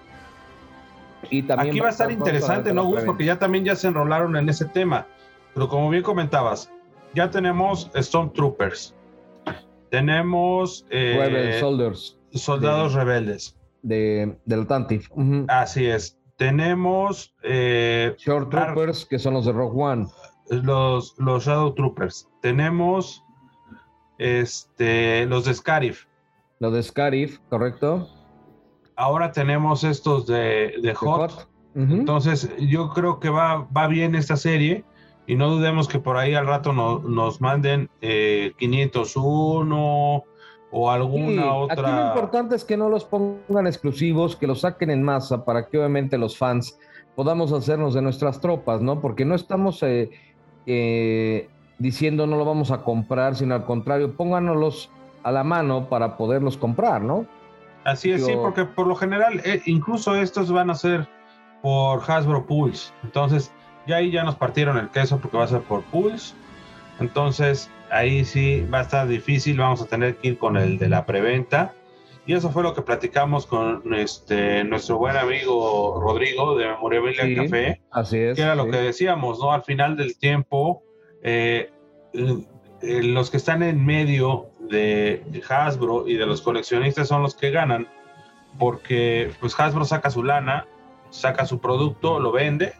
[1.32, 3.02] Y también Aquí va a estar interesante, ¿no, Gus?
[3.06, 5.08] Porque ya también ya se enrolaron en ese tema.
[5.56, 6.72] Pero como bien comentabas,
[7.16, 8.94] ya tenemos Stormtroopers.
[9.90, 12.20] Tenemos eh, Soldiers.
[12.34, 13.58] Soldados rebeldes.
[13.82, 15.10] De, del Tantif.
[15.48, 16.20] Así es.
[16.38, 20.08] Tenemos eh, Short Troopers, que son los de Rogue One.
[20.50, 22.30] Los, los Shadow Troopers.
[22.42, 23.24] Tenemos
[24.18, 26.06] este, los de Scarif.
[26.60, 28.08] Los de Scarif, correcto.
[28.96, 31.48] Ahora tenemos estos de, de Hot.
[31.76, 34.84] Entonces, yo creo que va, va bien esta serie
[35.28, 40.22] y no dudemos que por ahí al rato nos manden 501 eh,
[40.72, 41.82] o alguna otra.
[41.82, 45.68] Aquí lo importante es que no los pongan exclusivos, que los saquen en masa para
[45.68, 46.78] que obviamente los fans
[47.16, 49.02] podamos hacernos de nuestras tropas, ¿no?
[49.02, 50.12] Porque no estamos eh,
[50.66, 51.50] eh,
[51.80, 54.92] diciendo no lo vamos a comprar, sino al contrario, pónganoslos
[55.24, 57.26] a la mano para poderlos comprar, ¿no?
[57.84, 61.08] Así es, sí, porque por lo general, incluso estos van a ser
[61.62, 62.92] por Hasbro Pulse.
[63.04, 63.52] Entonces,
[63.88, 66.36] ya ahí ya nos partieron el queso porque va a ser por pools.
[67.00, 70.90] Entonces ahí sí va a estar difícil, vamos a tener que ir con el de
[70.90, 71.74] la preventa.
[72.26, 77.02] Y eso fue lo que platicamos con este, nuestro buen amigo Rodrigo de Memoria
[77.36, 77.82] Café.
[77.90, 78.36] Así es.
[78.36, 79.54] Que era lo que decíamos, ¿no?
[79.54, 80.84] Al final del tiempo,
[81.24, 81.72] eh,
[82.14, 87.50] eh, los que están en medio de Hasbro y de los coleccionistas son los que
[87.50, 87.88] ganan,
[88.60, 90.68] porque pues Hasbro saca su lana,
[91.10, 92.74] saca su producto, lo vende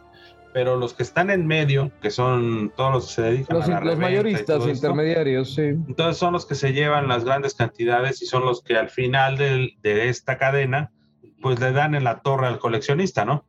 [0.52, 3.80] pero los que están en medio, que son todos los que se dedican a la
[3.80, 5.62] Los mayoristas, intermediarios, sí.
[5.62, 9.36] Entonces son los que se llevan las grandes cantidades y son los que al final
[9.36, 10.90] de esta cadena,
[11.40, 13.44] pues le dan en la torre al coleccionista, ¿no?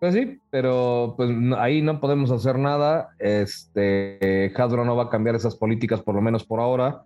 [0.00, 3.10] Pues sí, pero pues ahí no podemos hacer nada.
[3.18, 7.02] Este Hasbro no va a cambiar esas políticas, por lo menos por ahora.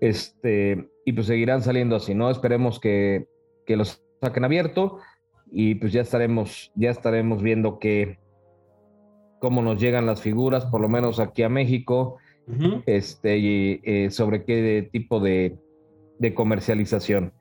[0.00, 2.30] Este, y pues seguirán saliendo así, ¿no?
[2.30, 3.26] Esperemos que,
[3.66, 4.98] que los saquen abierto
[5.50, 8.18] y pues ya estaremos, ya estaremos viendo que
[9.42, 12.18] cómo nos llegan las figuras, por lo menos aquí a México,
[12.86, 15.58] este, y eh, sobre qué tipo de,
[16.36, 17.32] comercialización.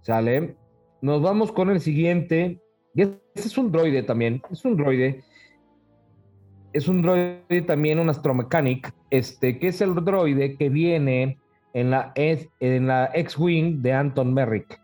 [0.00, 0.56] ¿Sale?
[1.02, 2.62] Nos vamos con el siguiente.
[2.94, 5.22] Este es un droide también, es un droide.
[6.72, 11.36] Es un droide también, un astromechanic, este, que es el droide que viene
[11.74, 14.80] en la, en la X-Wing de Anton Merrick.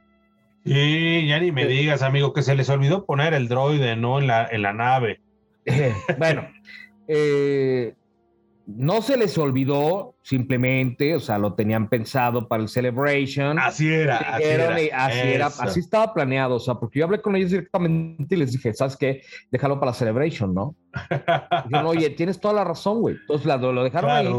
[0.62, 4.18] Y ya ni me digas, amigo, que se les olvidó poner el droide, ¿no?
[4.18, 5.20] En la, en la nave.
[6.18, 6.48] bueno,
[7.09, 7.94] eh,
[8.66, 13.59] no se les olvidó simplemente, o sea, lo tenían pensado para el Celebration.
[13.59, 15.46] Así era, así era.
[15.46, 18.96] Así, estaba planeado, o sea, porque yo hablé con ellos directamente y les dije, ¿sabes
[18.96, 19.22] qué?
[19.52, 20.74] Déjalo para la Celebration, ¿no?
[21.87, 23.16] oye, tienes toda la razón, güey.
[23.20, 24.33] Entonces lo, dejaron ahí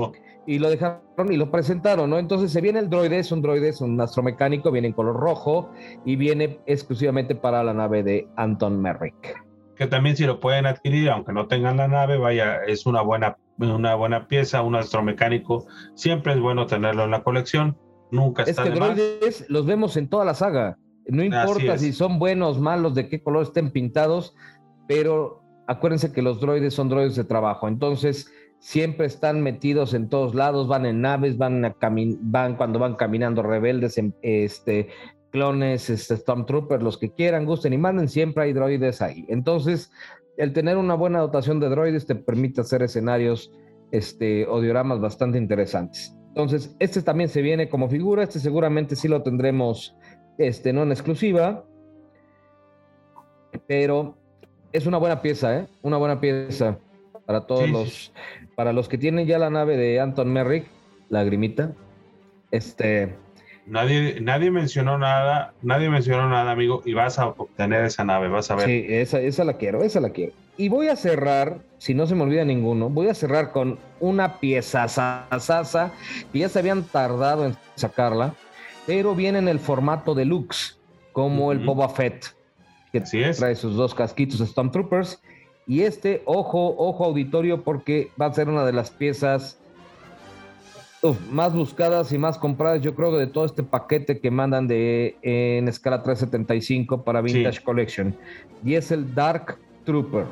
[0.46, 2.20] y lo dejaron y lo presentaron, ¿no?
[2.20, 5.72] Entonces se viene el droide, es un droide, es un astromecánico, viene en color rojo
[6.06, 9.47] y viene exclusivamente para la nave de Anton Merrick
[9.78, 13.38] que también si lo pueden adquirir, aunque no tengan la nave, vaya, es una buena,
[13.58, 17.78] una buena pieza, un astromecánico, siempre es bueno tenerlo en la colección,
[18.12, 22.20] nunca está es que droides los vemos en toda la saga, no importa si son
[22.20, 24.34] buenos, malos, de qué color estén pintados,
[24.88, 30.34] pero acuérdense que los droides son droides de trabajo, entonces siempre están metidos en todos
[30.34, 34.90] lados, van en naves, van, a van cuando van caminando rebeldes, en, este,
[35.32, 39.26] clones, este, Stormtroopers, los que quieran, gusten y manden, siempre hay droides ahí.
[39.30, 39.92] Entonces,
[40.38, 43.52] el tener una buena dotación de droides te permite hacer escenarios
[43.92, 46.16] este, o dioramas bastante interesantes.
[46.30, 49.96] Entonces, este también se viene como figura, este seguramente sí lo tendremos
[50.38, 51.66] este, no en exclusiva,
[53.68, 54.16] pero
[54.72, 55.68] es una buena pieza, ¿eh?
[55.82, 56.78] Una buena pieza
[57.26, 58.14] para todos los,
[58.56, 60.68] para los que tienen ya la nave de Anton Merrick,
[61.10, 61.74] la grimita.
[62.52, 63.16] Este,
[63.68, 68.50] Nadie, nadie mencionó nada, nadie mencionó nada, amigo, y vas a obtener esa nave, vas
[68.50, 68.66] a ver.
[68.66, 70.32] Sí, esa, esa la quiero, esa la quiero.
[70.56, 74.40] Y voy a cerrar, si no se me olvida ninguno, voy a cerrar con una
[74.40, 75.92] pieza sasa,
[76.32, 78.34] que ya se habían tardado en sacarla,
[78.86, 80.80] pero viene en el formato deluxe,
[81.12, 82.26] como el Boba Fett,
[82.94, 85.22] que trae sus dos casquitos Stormtroopers.
[85.68, 89.60] Y este, ojo, ojo auditorio, porque va a ser una de las piezas
[91.32, 95.68] más buscadas y más compradas, yo creo, de todo este paquete que mandan de en
[95.68, 98.16] escala 375 para Vintage Collection.
[98.64, 100.26] Y es el Dark Trooper.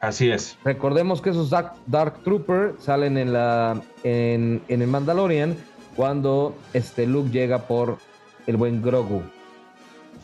[0.00, 0.56] Así es.
[0.64, 5.56] Recordemos que esos Dark, Trooper salen en, la, en, el Mandalorian
[5.94, 7.98] cuando este Luke llega por
[8.46, 9.22] el buen Grogu.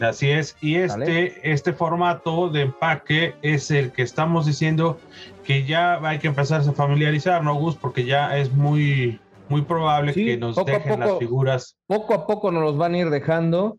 [0.01, 4.99] Así es, y este, este formato de empaque es el que estamos diciendo
[5.45, 7.77] que ya hay que empezarse a familiarizar, ¿no, Gus?
[7.77, 9.21] Porque ya es muy,
[9.53, 11.77] muy probable que nos dejen las figuras.
[11.87, 13.79] Poco a poco nos los van a ir dejando.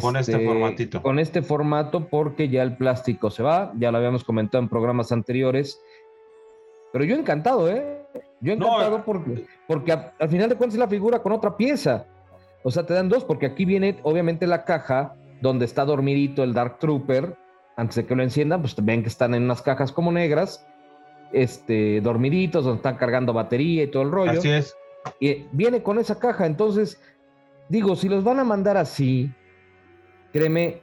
[0.00, 1.02] con este este formatito.
[1.02, 5.12] Con este formato, porque ya el plástico se va, ya lo habíamos comentado en programas
[5.12, 5.80] anteriores.
[6.92, 8.02] Pero yo encantado, ¿eh?
[8.40, 12.06] Yo encantado porque, porque al final de cuentas es la figura con otra pieza.
[12.64, 16.54] O sea, te dan dos, porque aquí viene obviamente la caja donde está dormidito el
[16.54, 17.36] Dark Trooper.
[17.76, 20.66] Antes de que lo enciendan, pues ven que están en unas cajas como negras,
[21.32, 24.38] este, dormiditos, donde están cargando batería y todo el rollo.
[24.38, 24.76] Así es.
[25.20, 26.46] Y viene con esa caja.
[26.46, 27.00] Entonces,
[27.68, 29.32] digo, si los van a mandar así,
[30.32, 30.82] créeme,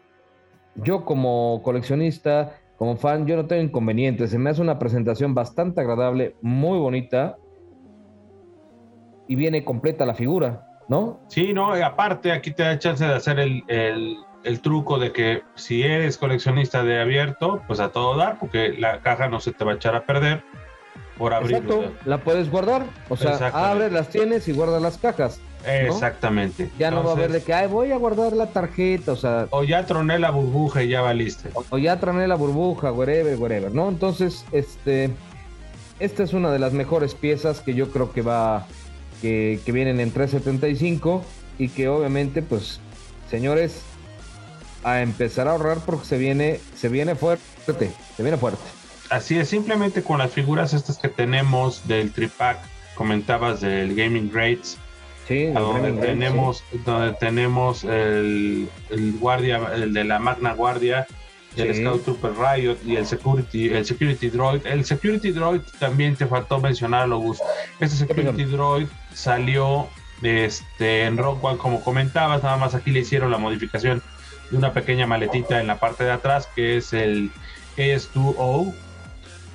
[0.76, 4.32] yo como coleccionista, como fan, yo no tengo inconvenientes.
[4.32, 7.38] Se me hace una presentación bastante agradable, muy bonita.
[9.28, 10.66] Y viene completa la figura.
[10.90, 11.20] ¿no?
[11.28, 15.84] Sí, no, aparte aquí te da chance de hacer el, el, truco de que si
[15.84, 19.74] eres coleccionista de abierto, pues a todo dar, porque la caja no se te va
[19.74, 20.44] a echar a perder
[21.20, 21.58] por abrir.
[21.58, 25.40] Exacto, la puedes guardar, o sea, abres, las tienes y guardas las cajas.
[25.68, 26.72] Exactamente.
[26.80, 29.48] Ya no va a haber de que, ay, voy a guardar la tarjeta, o sea.
[29.52, 31.50] O ya troné la burbuja y ya valiste.
[31.54, 33.90] O, o ya troné la burbuja, whatever, whatever, ¿no?
[33.90, 35.12] Entonces, este,
[36.00, 38.66] esta es una de las mejores piezas que yo creo que va
[39.22, 41.24] que, vienen en 375
[41.58, 42.80] y que obviamente, pues,
[43.30, 43.82] señores,
[44.84, 48.64] a empezar a ahorrar porque se viene, se viene fuerte, se viene fuerte.
[49.10, 52.60] Así es, simplemente con las figuras estas que tenemos del tripack,
[52.96, 54.78] comentabas del Gaming Grades,
[55.28, 61.08] sí, donde tenemos, donde tenemos el, el, guardia, el de la Magna Guardia,
[61.56, 64.66] el Scout Trooper Riot y el Security, el Security Droid.
[64.66, 67.40] El Security Droid también te faltó mencionarlo, Gus.
[67.80, 69.90] Este Security Droid salió
[70.22, 74.02] este, en Rock One, como comentabas, nada más aquí le hicieron la modificación
[74.52, 77.32] de una pequeña maletita en la parte de atrás, que es el
[77.78, 78.74] AS2O.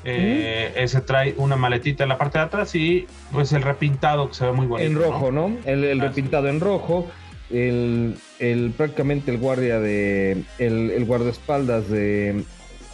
[0.05, 4.35] Eh, ese trae una maletita en la parte de atrás y pues el repintado que
[4.35, 4.91] se ve muy bonito.
[4.91, 5.57] En rojo, ¿no?
[5.65, 7.07] El, repintado en rojo
[7.51, 12.45] el, el, prácticamente el guardia de el, el guardaespaldas de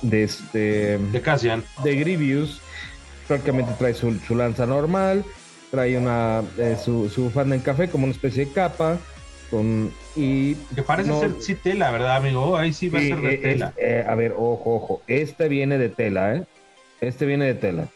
[0.03, 1.63] de este de Cassian.
[1.85, 2.61] de Grievous
[3.29, 5.25] prácticamente trae su, lanza normal
[5.71, 8.99] trae una eh, su, su bufanda en café como una especie de capa
[9.51, 13.35] con y que parece ser sí tela verdad amigo ahí sí va a ser de
[13.35, 13.73] eh, tela.
[13.77, 16.45] eh, a ver ojo ojo este viene de tela eh
[17.01, 17.89] este viene de tela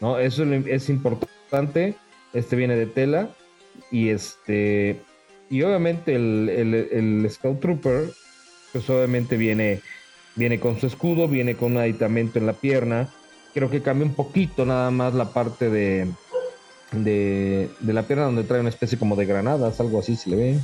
[0.00, 1.94] no eso es importante
[2.32, 3.30] este viene de tela
[3.90, 5.00] y este
[5.50, 8.10] y obviamente el, el, Scout Trooper,
[8.72, 9.82] pues obviamente viene,
[10.34, 13.08] viene con su escudo, viene con un aditamento en la pierna.
[13.52, 16.10] Creo que cambia un poquito nada más la parte de,
[16.92, 20.58] de, la pierna donde trae una especie como de granadas, algo así se le ve.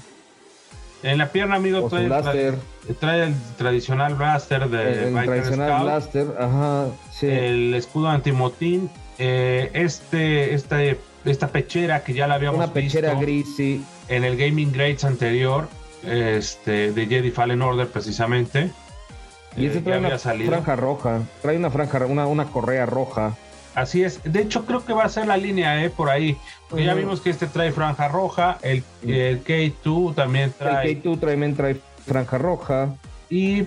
[1.03, 7.27] En la pierna, amigo, trae, el tradicional blaster de el, tradicional blaster, ajá, sí.
[7.27, 8.91] El escudo antimotín.
[9.19, 10.79] Eh, este, esta,
[11.25, 15.69] esta pechera que ya la habíamos Una pechera gris, sí en el Gaming Grades anterior,
[16.05, 18.71] este, de Jedi Fallen Order precisamente.
[19.57, 23.37] Y ese eh, trae una franja roja, trae una franja, una, una correa roja.
[23.75, 26.37] Así es, de hecho creo que va a ser la línea eh, por ahí,
[26.69, 30.91] porque ya vimos que este trae franja roja, el, el K2 también trae...
[30.91, 32.95] El K2 también trae franja roja.
[33.33, 33.63] Y,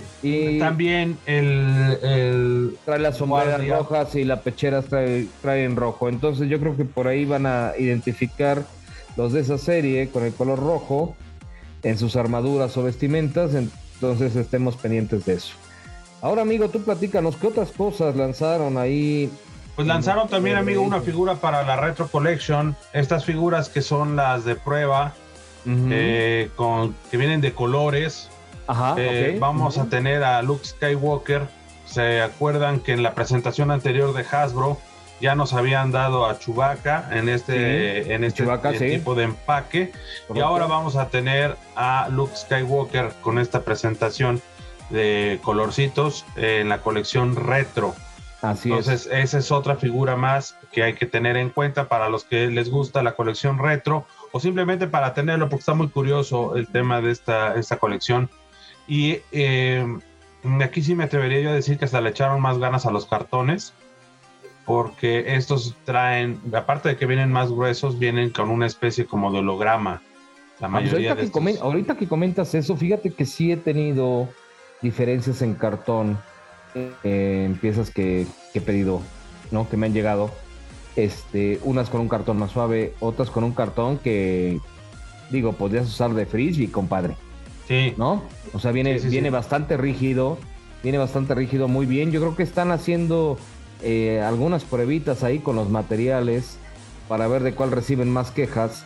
[0.59, 6.49] también el, el, Trae las sombreras rojas y la pechera trae, trae en rojo, entonces
[6.49, 8.63] yo creo que por ahí van a identificar
[9.15, 11.15] los de esa serie con el color rojo
[11.83, 15.53] en sus armaduras o vestimentas, entonces estemos pendientes de eso.
[16.21, 19.29] Ahora, amigo, tú platícanos, ¿qué otras cosas lanzaron ahí?
[19.75, 22.75] Pues lanzaron también, amigo, una figura para la Retro Collection.
[22.93, 25.13] Estas figuras que son las de prueba,
[25.65, 28.29] eh, con, que vienen de colores.
[28.67, 31.47] Ajá, eh, Vamos a tener a Luke Skywalker.
[31.85, 34.79] ¿Se acuerdan que en la presentación anterior de Hasbro
[35.23, 38.45] ya nos habían dado a Chubaca en este, en este
[38.89, 39.93] tipo de empaque.
[40.33, 44.41] Y ahora vamos a tener a Luke Skywalker con esta presentación
[44.89, 47.95] de colorcitos en la colección retro.
[48.43, 52.25] Así Entonces, esa es otra figura más que hay que tener en cuenta para los
[52.25, 56.67] que les gusta la colección retro o simplemente para tenerlo porque está muy curioso el
[56.67, 58.29] tema de esta, esta colección.
[58.85, 59.87] Y eh,
[60.61, 63.05] aquí sí me atrevería yo a decir que hasta le echaron más ganas a los
[63.05, 63.73] cartones
[64.65, 69.39] porque estos traen, aparte de que vienen más gruesos, vienen con una especie como de
[69.39, 70.01] holograma.
[70.59, 71.15] La ah, pues mayoría
[71.61, 74.27] ahorita, que comentas eso, fíjate que sí he tenido
[74.81, 76.17] diferencias en cartón,
[76.75, 79.01] en piezas que, he pedido,
[79.51, 79.69] ¿no?
[79.69, 80.31] Que me han llegado.
[80.95, 84.59] Este, unas con un cartón más suave, otras con un cartón que,
[85.31, 87.15] digo, podrías usar de frisbee, compadre.
[87.67, 87.93] Sí.
[87.97, 88.23] ¿No?
[88.53, 90.37] O sea, viene, viene bastante rígido,
[90.83, 92.11] viene bastante rígido, muy bien.
[92.11, 93.37] Yo creo que están haciendo
[93.81, 96.57] eh, algunas pruebitas ahí con los materiales
[97.07, 98.83] para ver de cuál reciben más quejas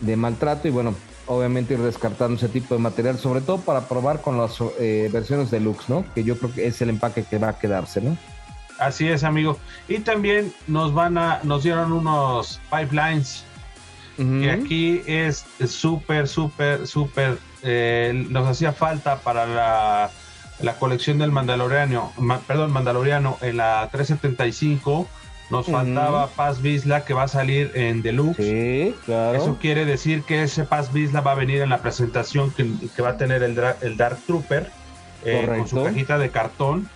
[0.00, 0.94] de maltrato y bueno,
[1.26, 5.50] obviamente ir descartando ese tipo de material, sobre todo para probar con las eh, versiones
[5.50, 6.04] deluxe, ¿no?
[6.14, 8.16] Que yo creo que es el empaque que va a quedarse, ¿no?
[8.78, 9.58] Así es, amigo.
[9.88, 13.44] Y también nos van a, nos dieron unos pipelines.
[14.16, 17.38] Que aquí es súper, súper, súper.
[17.62, 20.10] Eh, nos hacía falta para la,
[20.60, 22.12] la colección del Mandaloriano,
[22.46, 25.06] perdón, Mandaloriano en la 375
[25.50, 28.42] nos faltaba Paz Vizla que va a salir en Deluxe.
[28.42, 29.36] Sí, claro.
[29.36, 33.10] Eso quiere decir que ese Paz Vizla va a venir en la presentación que, va
[33.10, 34.70] a tener el, el Dark Trooper
[35.24, 36.88] eh, con su cajita de cartón.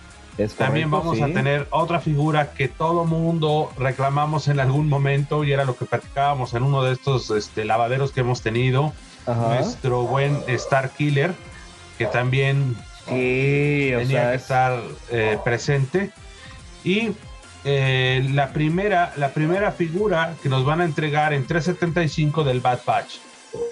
[0.57, 5.65] También vamos a tener otra figura que todo mundo reclamamos en algún momento y era
[5.65, 8.93] lo que practicábamos en uno de estos este, lavaderos que hemos tenido.
[9.27, 11.33] Nuestro buen Star Killer,
[11.97, 12.75] que también
[13.05, 14.81] tenía que estar
[15.11, 16.11] eh, presente.
[16.83, 17.11] Y
[17.63, 22.79] eh, la, primera, la primera figura que nos van a entregar en 375 del Bad
[22.85, 23.19] Batch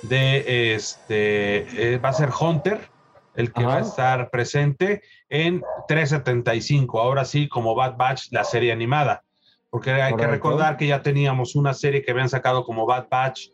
[0.03, 2.89] de este eh, va a ser Hunter,
[3.35, 6.99] el que va a estar presente en 375.
[6.99, 9.23] Ahora sí, como Bad Batch, la serie animada.
[9.69, 13.49] Porque hay que recordar que ya teníamos una serie que habían sacado como Bad Batch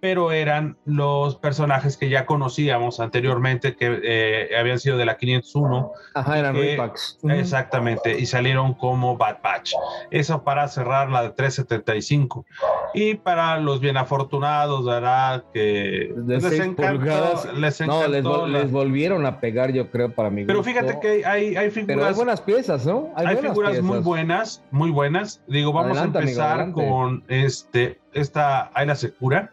[0.00, 5.92] pero eran los personajes que ya conocíamos anteriormente, que eh, habían sido de la 501.
[6.14, 7.18] Ajá, eran repacks.
[7.28, 9.72] Exactamente, y salieron como Bad Batch.
[10.10, 12.46] Eso para cerrar la de 375.
[12.94, 15.44] Y para los bien afortunados, ¿verdad?
[15.52, 18.06] Que les, encantó, les No,
[18.46, 20.44] les, volvieron a pegar, yo creo, para mí.
[20.44, 21.96] Pero fíjate que hay, hay figuras.
[21.96, 23.12] Pero hay buenas piezas, ¿no?
[23.16, 25.42] Hay, figuras muy buenas, muy buenas.
[25.46, 29.52] Digo, vamos a empezar con este, esta Ayla Secura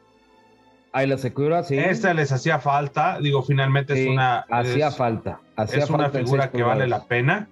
[0.94, 1.76] Ahí la Secura, sí.
[1.76, 4.46] Esta les hacía falta, digo, finalmente es una.
[4.50, 5.40] Hacía falta.
[5.58, 7.50] es una figura que vale la pena.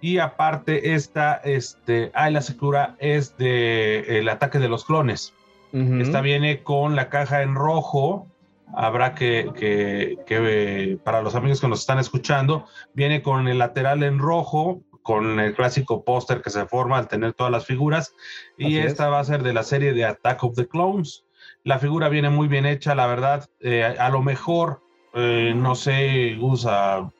[0.00, 5.32] Y aparte, esta, este, Ay, la Secura es de el ataque de los clones.
[5.72, 8.26] Esta viene con la caja en rojo.
[8.74, 14.02] Habrá que, que, que, para los amigos que nos están escuchando, viene con el lateral
[14.02, 18.12] en rojo, con el clásico póster que se forma al tener todas las figuras.
[18.58, 21.24] Y esta va a ser de la serie de Attack of the Clones.
[21.64, 23.48] La figura viene muy bien hecha, la verdad.
[23.60, 24.80] Eh, a lo mejor,
[25.14, 27.10] eh, no sé, usa a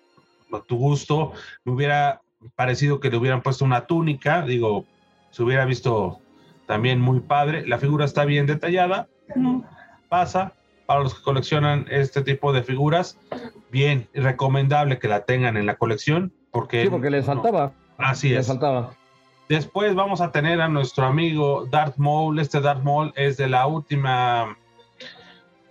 [0.66, 1.32] tu gusto,
[1.64, 2.20] me hubiera
[2.56, 4.84] parecido que le hubieran puesto una túnica, digo,
[5.30, 6.18] se hubiera visto
[6.66, 7.66] también muy padre.
[7.66, 9.08] La figura está bien detallada,
[10.08, 10.54] pasa.
[10.86, 13.18] Para los que coleccionan este tipo de figuras,
[13.70, 16.82] bien, recomendable que la tengan en la colección, porque...
[16.82, 17.72] Sí, porque les faltaba.
[17.98, 18.46] así les es.
[18.48, 18.94] faltaba.
[19.52, 22.38] Después vamos a tener a nuestro amigo Darth Maul.
[22.38, 24.56] Este Darth Maul es de la última.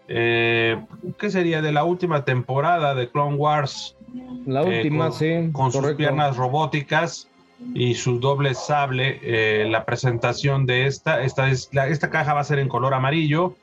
[0.07, 0.79] Eh,
[1.17, 1.63] ¿Qué sería?
[1.63, 3.97] De la última temporada de Clone Wars.
[4.45, 5.49] La eh, última, sí.
[5.51, 7.27] Con sus piernas robóticas
[7.73, 9.19] y su doble sable.
[9.23, 11.23] Eh, la presentación de esta.
[11.23, 13.55] Esta, es, esta caja va a ser en color amarillo.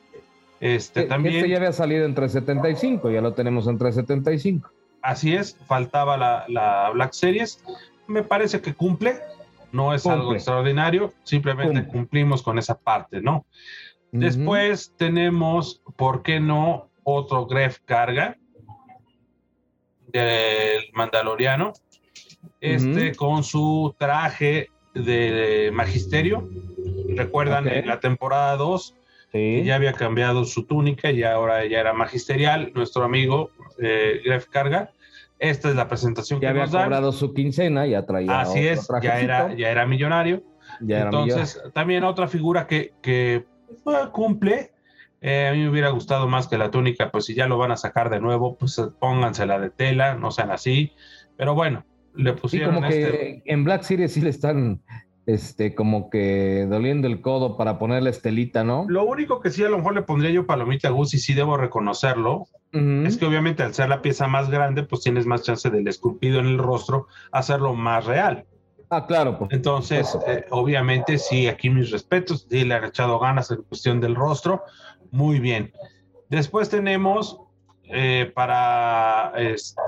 [0.59, 1.35] Este también.
[1.35, 4.69] Este ya había salido en 375, ya lo tenemos en 375.
[5.01, 7.63] Así es, faltaba la, la Black Series.
[8.05, 9.15] Me parece que cumple
[9.71, 13.45] no es algo extraordinario, simplemente cumplimos con esa parte, ¿no?
[14.11, 16.89] Después tenemos, ¿por qué no?
[17.03, 18.37] Otro Gref Carga
[20.07, 21.73] del Mandaloriano.
[22.61, 26.49] Este con su traje de magisterio.
[27.15, 28.95] Recuerdan en la temporada 2
[29.33, 32.71] ya había cambiado su túnica y ahora ya era magisterial.
[32.73, 34.91] Nuestro amigo eh, Gref Carga
[35.39, 38.41] esta es la presentación ya que había cobrado su quincena, ya traía.
[38.41, 40.43] Así es, ya era, ya era millonario.
[40.87, 43.45] Entonces, también otra figura que, que
[44.11, 44.71] cumple.
[45.21, 47.71] Eh, a mí me hubiera gustado más que la túnica, pues si ya lo van
[47.71, 50.93] a sacar de nuevo, pues póngansela de tela, no sean así.
[51.35, 51.85] Pero bueno,
[52.15, 52.75] le pusieron.
[52.75, 54.81] como que este en Black Series sí le están
[55.25, 58.85] este, como que doliendo el codo para ponerle estelita, ¿no?
[58.87, 61.33] Lo único que sí a lo mejor le pondría yo palomita a Gus y sí
[61.33, 65.69] debo reconocerlo, es que obviamente al ser la pieza más grande, pues tienes más chance
[65.69, 68.45] del esculpido en el rostro hacerlo más real.
[68.91, 69.37] Ah, claro.
[69.37, 73.99] Pues, Entonces, eh, obviamente sí, aquí mis respetos, sí le han echado ganas en cuestión
[73.99, 74.63] del rostro,
[75.11, 75.73] muy bien.
[76.29, 77.39] Después tenemos
[77.85, 79.33] eh, para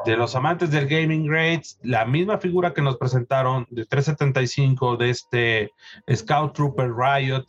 [0.06, 5.10] de los amantes del gaming grades, la misma figura que nos presentaron de 375 de
[5.12, 5.72] este
[6.12, 7.46] Scout Trooper Riot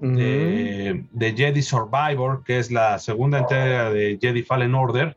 [0.00, 5.16] de, Jedi Survivor, que es la segunda entrega de Jedi Fallen Order.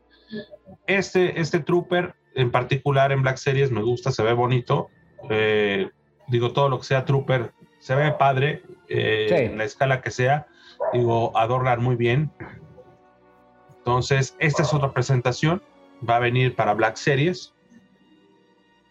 [0.86, 4.88] Este, este Trooper en particular en Black Series me gusta, se ve bonito.
[5.30, 5.90] Eh,
[6.28, 10.46] digo, todo lo que sea Trooper se ve padre eh, en la escala que sea.
[10.92, 12.30] Digo, adornar muy bien.
[13.78, 15.62] Entonces, esta es otra presentación.
[16.08, 17.54] va a venir para Black Series.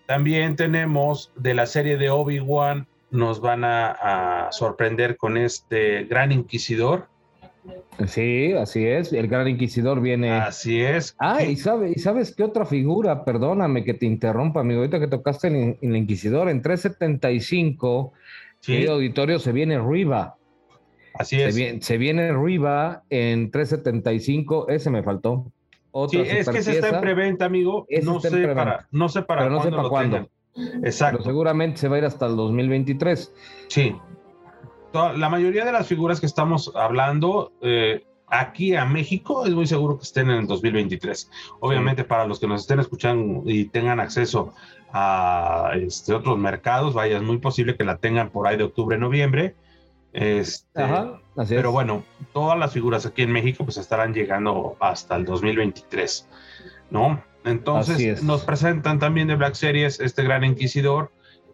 [0.05, 7.07] También tenemos de la serie de Obi-Wan, nos van a, sorprender con este Gran Inquisidor.
[8.07, 9.13] Sí, así es.
[9.13, 10.31] El Gran Inquisidor viene.
[10.31, 11.15] Así es.
[11.19, 15.07] Ah, y, sabe, y sabes qué otra figura, perdóname que te interrumpa, amigo, ahorita que
[15.07, 18.13] tocaste en, el Inquisidor, en 375,
[18.61, 18.77] ¿Sí?
[18.77, 20.37] el auditorio se viene Riva.
[21.13, 21.55] Así es.
[21.85, 25.51] Se viene, Riva en 375, ese me faltó.
[26.09, 27.85] sí, es que se está en preventa, amigo.
[28.03, 30.29] No sé, para, no sé para no sé para cuándo.
[30.55, 31.17] Exacto.
[31.19, 33.33] Pero seguramente se va a ir hasta el 2023.
[33.67, 33.95] Sí.
[34.93, 39.97] La mayoría de las figuras que estamos hablando eh, aquí a México es muy seguro
[39.97, 41.29] que estén en el 2023.
[41.59, 44.53] Obviamente para los que nos estén escuchando y tengan acceso
[44.91, 48.97] a este, otros mercados, vaya, es muy posible que la tengan por ahí de octubre,
[48.97, 49.55] noviembre.
[50.13, 55.23] Este, Ajá, pero bueno, todas las figuras aquí en México pues estarán llegando hasta el
[55.23, 56.27] 2023,
[56.89, 57.23] ¿no?
[57.43, 61.11] Entonces nos presentan también de Black Series este gran inquisidor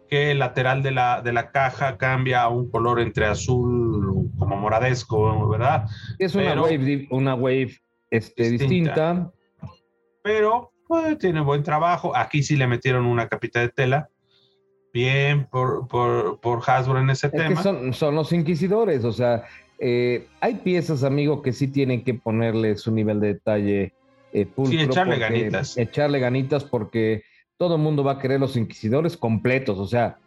[0.08, 4.56] que el lateral de la, de la caja cambia a un color entre azul como
[4.56, 5.86] moradesco, ¿verdad?
[6.18, 7.72] Es una wave, una wave
[8.10, 9.30] este, distinta.
[10.22, 12.16] Pero pues, tiene buen trabajo.
[12.16, 14.08] Aquí sí le metieron una capita de tela.
[14.92, 17.62] Bien por, por, por Hasbro en ese tema.
[17.62, 19.44] son, son los inquisidores, o sea,
[19.78, 23.92] eh, hay piezas, amigo, que sí tienen que ponerle su nivel de detalle
[24.32, 25.76] eh, sí, echarle ganitas.
[25.76, 27.24] Echarle ganitas porque
[27.56, 30.18] todo el mundo va a querer los inquisidores completos, o sea,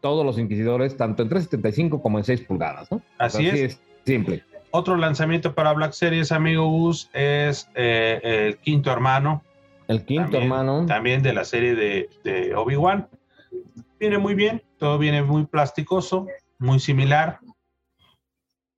[0.00, 3.02] todos los inquisidores, tanto en 375 como en 6 pulgadas, ¿no?
[3.18, 3.80] Así, es.
[4.04, 4.42] Simple.
[4.70, 9.42] Otro lanzamiento para Black Series, amigo Gus, es eh, el quinto hermano.
[9.86, 10.86] El quinto hermano.
[10.86, 13.06] También de la serie de, de Obi-Wan.
[14.00, 16.26] Viene muy bien, todo viene muy plasticoso,
[16.58, 17.38] muy similar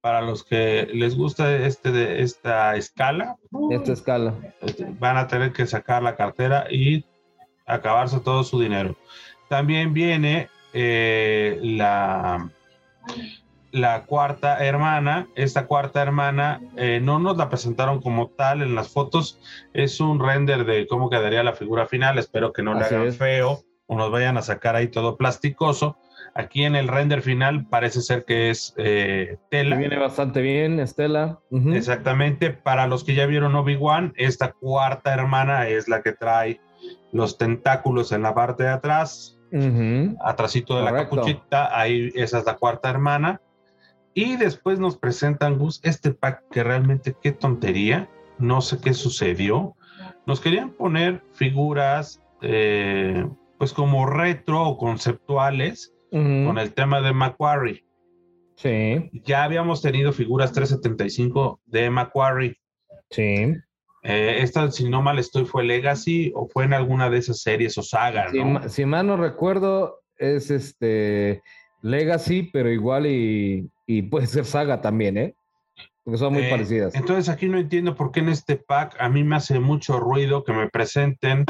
[0.05, 3.39] para los que les gusta este de esta escala.
[3.71, 4.35] Esta escala.
[5.01, 7.07] Van a tener que sacar la cartera y
[7.65, 8.99] acabarse todo su dinero.
[9.49, 12.51] También viene eh, la,
[13.71, 15.27] la cuarta hermana.
[15.37, 19.41] Esta cuarta hermana eh, no nos la presentaron como tal en las fotos.
[19.73, 22.19] Es un render de cómo quedaría la figura final.
[22.19, 25.97] Espero que no le hagan feo o nos vayan a sacar ahí todo plasticoso.
[26.37, 29.77] Aquí en el render final parece ser que es eh, tela.
[29.77, 31.39] Viene bastante bien, Estela.
[31.73, 32.51] Exactamente.
[32.51, 36.61] Para los que ya vieron Obi-Wan, esta cuarta hermana es la que trae
[37.13, 41.79] los tentáculos en la parte de atrás, uh atrásito de la capuchita.
[41.79, 43.41] Ahí esa es la cuarta hermana.
[44.13, 48.09] Y después nos presentan, Gus, este pack que realmente qué tontería.
[48.39, 49.77] No sé qué sucedió.
[50.27, 53.25] Nos querían poner figuras, eh,
[53.59, 57.85] pues como retro o conceptuales con el tema de Macquarie.
[58.57, 59.11] Sí.
[59.25, 62.57] Ya habíamos tenido figuras 375 de Macquarie.
[63.11, 63.55] Sí.
[64.03, 67.77] Eh, esta, si no mal estoy, fue Legacy o fue en alguna de esas series
[67.79, 68.69] o saga, ¿no?
[68.69, 71.43] Si, mal no recuerdo, es este
[71.81, 73.71] Legacy, pero igual y,
[74.11, 75.35] puede ser saga también, ¿eh?
[76.05, 76.95] Porque son muy eh, parecidas.
[76.95, 80.45] Entonces aquí no entiendo por qué en este pack a mí me hace mucho ruido
[80.45, 81.47] que me presenten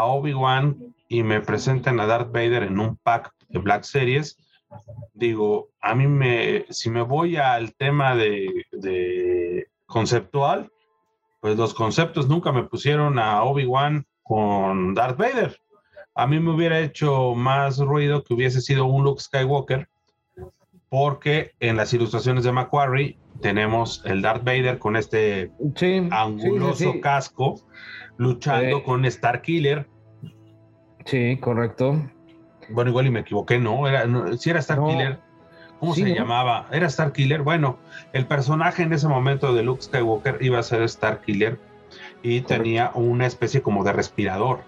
[0.00, 4.38] a Obi-Wan y me presenten a Darth Vader en un pack de Black Series,
[5.14, 10.70] digo, a mí me, si me voy al tema de, conceptual,
[11.40, 15.60] pues los conceptos nunca me pusieron a Obi-Wan con Darth Vader.
[16.14, 19.88] A mí me hubiera hecho más ruido que hubiese sido un Luke Skywalker,
[20.88, 25.50] porque en las ilustraciones de Macquarie tenemos el Darth Vader con este
[26.10, 27.60] anguloso casco
[28.20, 28.82] luchando eh.
[28.82, 29.88] con Star Killer.
[31.06, 31.98] Sí, correcto.
[32.68, 33.88] Bueno, igual y me equivoqué, ¿no?
[33.88, 34.06] Era,
[34.36, 35.18] si era Star Killer.
[35.80, 36.66] ¿Cómo se llamaba?
[36.70, 37.40] ¿Era Star Killer?
[37.40, 37.78] Bueno,
[38.12, 41.58] el personaje en ese momento de Luke Skywalker iba a ser Star Killer
[42.22, 44.60] y tenía una especie como de respirador.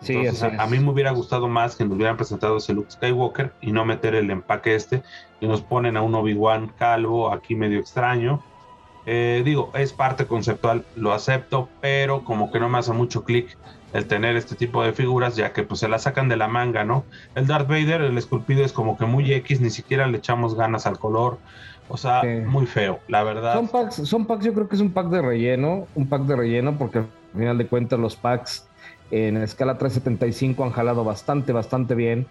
[0.00, 3.52] Sí, Entonces, a, mí me hubiera gustado más que nos hubieran presentado ese Luke Skywalker
[3.60, 5.02] y no meter el empaque este
[5.40, 8.40] y nos ponen a un Obi-Wan calvo aquí medio extraño.
[9.06, 13.56] Eh, digo, es parte conceptual, lo acepto, pero como que no me hace mucho clic
[13.92, 16.84] el tener este tipo de figuras, ya que pues se la sacan de la manga,
[16.84, 17.04] ¿no?
[17.34, 20.86] El Darth Vader, el esculpido es como que muy X, ni siquiera le echamos ganas
[20.86, 21.38] al color,
[21.88, 23.54] o sea, muy feo, la verdad.
[23.54, 26.36] Son packs, son packs, yo creo que es un pack de relleno, un pack de
[26.36, 28.68] relleno, porque al final de cuentas los packs
[29.10, 32.26] en escala 375 han jalado bastante, bastante bien.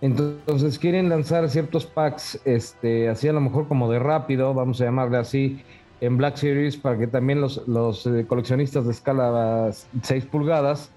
[0.00, 4.84] Entonces quieren lanzar ciertos packs, este, así a lo mejor como de rápido, vamos a
[4.84, 5.62] llamarle así,
[6.00, 9.70] en Black Series para que también los, los eh, coleccionistas de escala
[10.02, 10.90] 6 pulgadas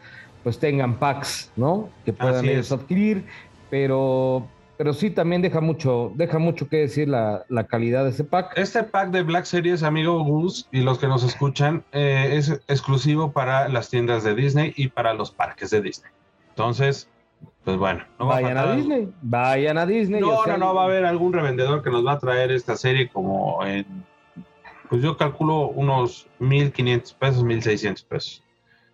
[0.43, 1.89] pues tengan packs, ¿no?
[2.05, 3.25] Que puedan ellos adquirir,
[3.69, 4.47] pero
[4.79, 8.57] pero sí también deja mucho, deja mucho que decir la, calidad de ese pack.
[8.57, 13.33] Este pack de Black Series, amigo Gus, y los que nos escuchan, eh, es exclusivo
[13.33, 16.09] para las tiendas de Disney y para los parques de Disney.
[16.51, 17.09] Entonces,
[17.65, 20.21] pues bueno, no vayan a, Disney, vayan a Disney.
[20.21, 23.09] No, no, no va a haber algún revendedor que nos va a traer esta serie
[23.09, 23.85] como en,
[24.89, 28.43] pues yo calculo unos 1.500 pesos, 1.600 pesos.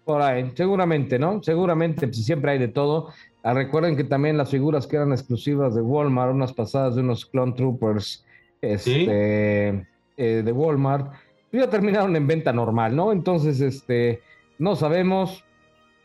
[0.04, 1.42] Por ahí, seguramente, ¿no?
[1.42, 3.10] Seguramente, pues siempre hay de todo.
[3.44, 7.26] Ah, recuerden que también las figuras que eran exclusivas de Walmart, unas pasadas de unos
[7.26, 8.26] Clone Troopers
[8.62, 9.88] este,
[10.18, 11.12] eh, de Walmart,
[11.50, 13.12] pues ya terminaron en venta normal, ¿no?
[13.12, 14.22] Entonces, este,
[14.58, 15.44] no sabemos,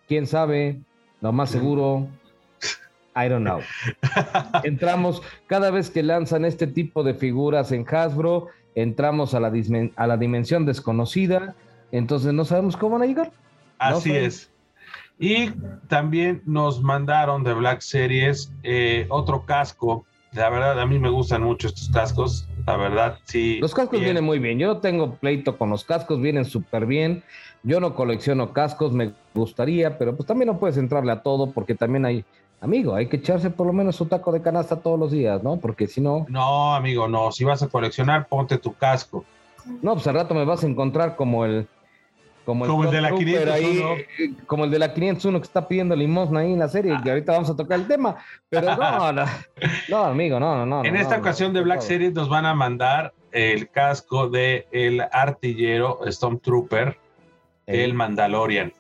[0.07, 0.81] quién sabe,
[1.21, 2.09] lo más seguro,
[3.17, 3.61] I don't know.
[4.65, 9.53] Entramos, cada vez que lanzan este tipo de figuras en Hasbro, entramos a la,
[9.97, 11.55] a la dimensión desconocida,
[11.93, 13.33] entonces no sabemos cómo van a llegar.
[13.79, 14.51] Así es.
[15.19, 15.51] Y
[15.89, 20.07] también nos mandaron de Black Series eh, otro casco.
[20.33, 22.49] La verdad, a mí me gustan mucho estos cascos.
[22.67, 23.59] La verdad, sí.
[23.61, 24.59] Los cascos vienen muy bien.
[24.59, 27.23] Yo tengo pleito con los cascos, vienen súper bien.
[27.63, 31.75] Yo no colecciono cascos, me gustaría, pero pues también no puedes entrarle a todo porque
[31.75, 32.25] también hay,
[32.61, 35.59] amigo, hay que echarse por lo menos su taco de canasta todos los días, ¿no?
[35.59, 36.27] Porque si no...
[36.29, 37.33] No, amigo, no.
[37.33, 39.25] Si vas a coleccionar, ponte tu casco.
[39.83, 41.67] No, pues al rato me vas a encontrar como el
[42.45, 43.89] como el, de la 501.
[44.47, 47.33] como el de la 501 que está pidiendo limosna ahí en la serie, y ahorita
[47.33, 48.17] vamos a tocar el tema.
[48.49, 49.13] Pero no,
[49.89, 50.85] no, amigo, no, no.
[50.85, 56.01] En esta ocasión de Black Series nos van a mandar el casco de el artillero
[56.07, 56.99] Stormtrooper,
[57.67, 58.73] el Mandalorian.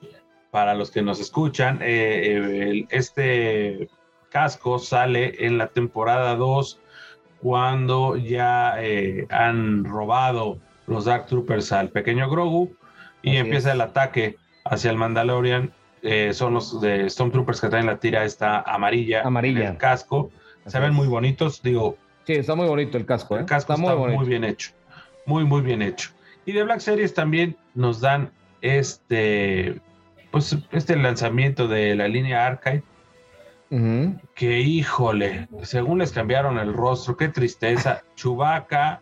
[0.50, 3.88] Para los que nos escuchan, eh, este
[4.30, 6.80] casco sale en la temporada 2
[7.40, 12.74] cuando ya eh, han robado los Dark Troopers al pequeño Grogu
[13.22, 15.72] y empieza el ataque hacia el Mandalorian.
[16.02, 19.70] Eh, son los de Stormtroopers que traen la tira esta amarilla, amarilla.
[19.70, 20.30] el casco.
[20.66, 21.96] Se ven muy bonitos, digo.
[22.26, 23.36] Sí, está muy bonito el casco.
[23.36, 23.46] El ¿eh?
[23.46, 24.72] casco está, muy, bien hecho,
[25.26, 26.10] muy muy bien hecho.
[26.44, 28.30] Y de Black Series también nos dan
[28.62, 29.80] este,
[30.30, 32.82] pues este lanzamiento de la línea Archive.
[34.34, 38.02] Que híjole, según les cambiaron el rostro, qué tristeza.
[38.16, 39.00] Chubaca.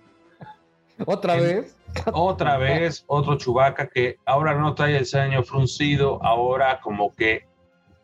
[1.06, 1.78] Otra vez
[2.12, 7.46] otra vez, otro Chubaca que ahora no trae el ceño fruncido, ahora como que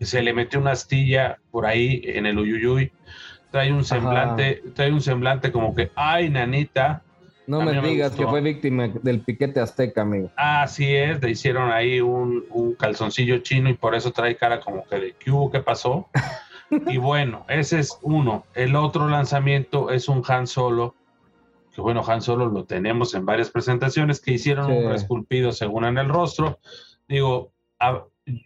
[0.01, 2.93] se le metió una astilla por ahí en el uyuyuy.
[3.51, 7.04] Trae un semblante, trae un semblante como que, ay, nanita.
[7.47, 10.31] No me digas que fue víctima del piquete azteca, amigo.
[10.37, 14.85] Así es, le hicieron ahí un, un calzoncillo chino y por eso trae cara como
[14.85, 15.51] que de ¿qué hubo?
[15.51, 16.09] ¿Qué pasó?
[16.71, 18.45] y bueno, ese es uno.
[18.55, 20.95] El otro lanzamiento es un Han Solo
[21.75, 25.99] que bueno, Han Solo lo tenemos en varias presentaciones que hicieron un esculpido según en
[25.99, 26.61] el rostro.
[27.09, 27.53] Digo,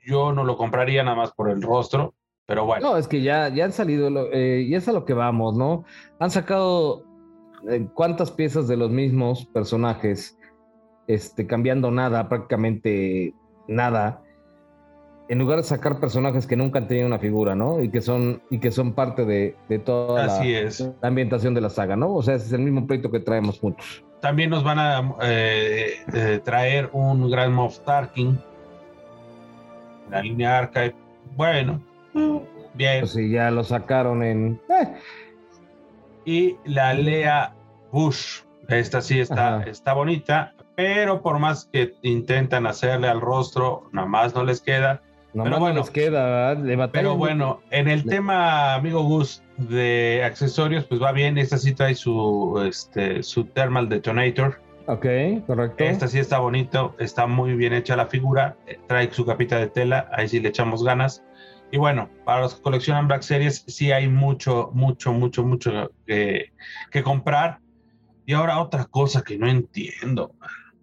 [0.07, 2.15] yo no lo compraría nada más por el rostro,
[2.47, 2.91] pero bueno.
[2.91, 5.85] No, es que ya, ya han salido, eh, y es a lo que vamos, ¿no?
[6.19, 7.05] Han sacado
[7.95, 10.39] cuántas piezas de los mismos personajes,
[11.07, 13.35] este, cambiando nada, prácticamente
[13.67, 14.23] nada
[15.29, 17.83] en lugar de sacar personajes que nunca han tenido una figura, ¿no?
[17.83, 22.15] Y que son, y que son parte de, toda la, ambientación de la saga, ¿no?
[22.15, 24.05] O sea, es el mismo pleito que traemos muchos.
[24.21, 28.39] También nos van a eh, eh, traer un Grand Moff Tarkin.
[30.11, 30.95] La línea Archive.
[31.37, 31.83] Bueno,
[32.75, 33.01] bien.
[33.01, 34.61] Pues sí, ya lo sacaron en.
[34.71, 34.95] Eh.
[36.29, 37.55] Y la Lea
[37.91, 38.43] Bush.
[38.69, 44.35] Esta sí está, está bonita, pero por más que intentan hacerle al rostro, nada más
[44.35, 45.01] no les queda
[45.33, 46.57] pero bueno, queda,
[46.93, 51.39] Pero bueno, en el tema, amigo Gus, de accesorios, pues va bien.
[51.39, 54.61] Esta sí trae su, este, su Thermal Detonator.
[54.87, 55.07] Ok,
[55.47, 55.85] correcto.
[55.85, 58.57] Esta sí está bonito, está muy bien hecha la figura.
[58.87, 61.23] Trae su capita de tela, ahí sí le echamos ganas.
[61.71, 66.53] Y bueno, para los que coleccionan Black Series, sí hay mucho, mucho, mucho, mucho que,
[66.91, 67.59] que comprar.
[68.27, 70.35] Y ahora otra cosa que no entiendo.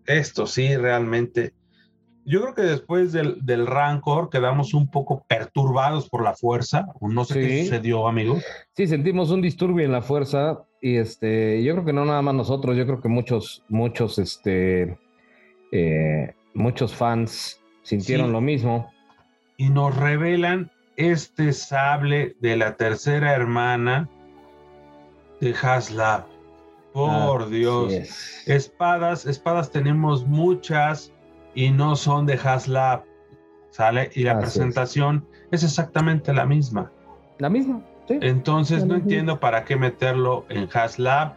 [0.06, 1.54] Esto sí, realmente
[2.26, 6.88] yo creo que después del, Rancor quedamos un poco perturbados por la fuerza.
[7.00, 8.40] No sé qué sucedió, amigo.
[8.74, 10.66] Sí, sentimos un disturbio en la fuerza.
[10.82, 14.98] Y este, yo creo que no nada más nosotros, yo creo que muchos, muchos, este,
[15.72, 18.92] eh, muchos fans sintieron lo mismo.
[19.58, 24.10] Y nos revelan este sable de la tercera hermana
[25.42, 26.26] de Haslab.
[26.94, 27.94] Por Dios.
[28.46, 31.12] Espadas, espadas tenemos muchas
[31.54, 33.04] y no son de HasLab,
[33.70, 34.12] ¿sale?
[34.14, 35.64] Y la presentación es.
[35.64, 36.92] exactamente la misma.
[37.40, 38.18] La misma, sí.
[38.22, 41.36] Entonces no entiendo para qué meterlo en HasLab.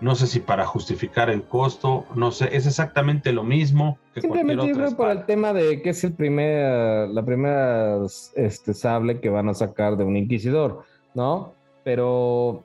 [0.00, 4.66] No sé si para justificar el costo, no sé, es exactamente lo mismo que Simplemente
[4.66, 7.98] yo creo por el tema de que es el primer, la primera
[8.34, 10.84] este, sable que van a sacar de un inquisidor,
[11.14, 11.54] ¿no?
[11.84, 12.64] Pero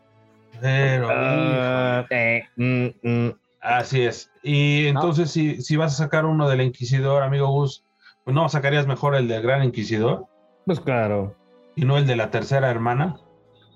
[0.62, 1.08] Pero.
[1.12, 3.34] Ah, eh, mm, mm.
[3.62, 4.32] Así es.
[4.44, 7.84] Y entonces, si, si vas a sacar uno del Inquisidor, amigo Gus,
[8.24, 10.28] pues no sacarías mejor el del Gran Inquisidor
[10.66, 11.36] Pues claro.
[11.76, 13.18] y no el de la tercera hermana.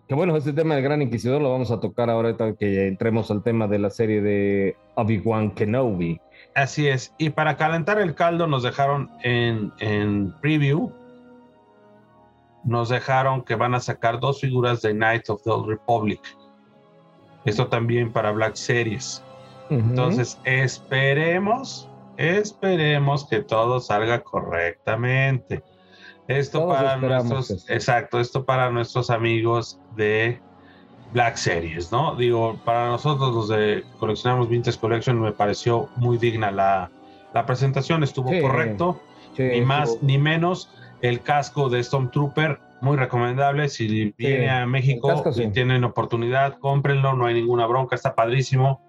[0.10, 3.44] Que bueno, este tema del Gran Inquisidor lo vamos a tocar ahorita que entremos al
[3.44, 6.20] tema de la serie de Obi-Wan Kenobi.
[6.56, 7.14] Así es.
[7.20, 10.92] Y para calentar el caldo nos dejaron en, en preview.
[12.64, 16.22] Nos dejaron que van a sacar dos figuras de Knight of the Old Republic.
[17.46, 19.24] Esto también para Black Series.
[19.70, 21.88] Entonces, esperemos,
[22.18, 25.62] esperemos que todo salga correctamente.
[26.30, 27.74] Esto Todos para nuestros, eso.
[27.74, 30.40] exacto, esto para nuestros amigos de
[31.12, 32.16] Black Series, ¿no?
[32.16, 36.92] Digo, para nosotros los de coleccionamos Vintage Collection me pareció muy digna la,
[37.34, 38.42] la presentación, estuvo Sí.
[38.42, 39.02] correcto,
[39.36, 40.72] Sí, ni más estuvo- ni menos.
[41.02, 43.68] El casco de Stormtrooper, muy recomendable.
[43.70, 48.82] Si viene a México casco y tienen oportunidad, cómprenlo, no hay ninguna bronca, está padrísimo.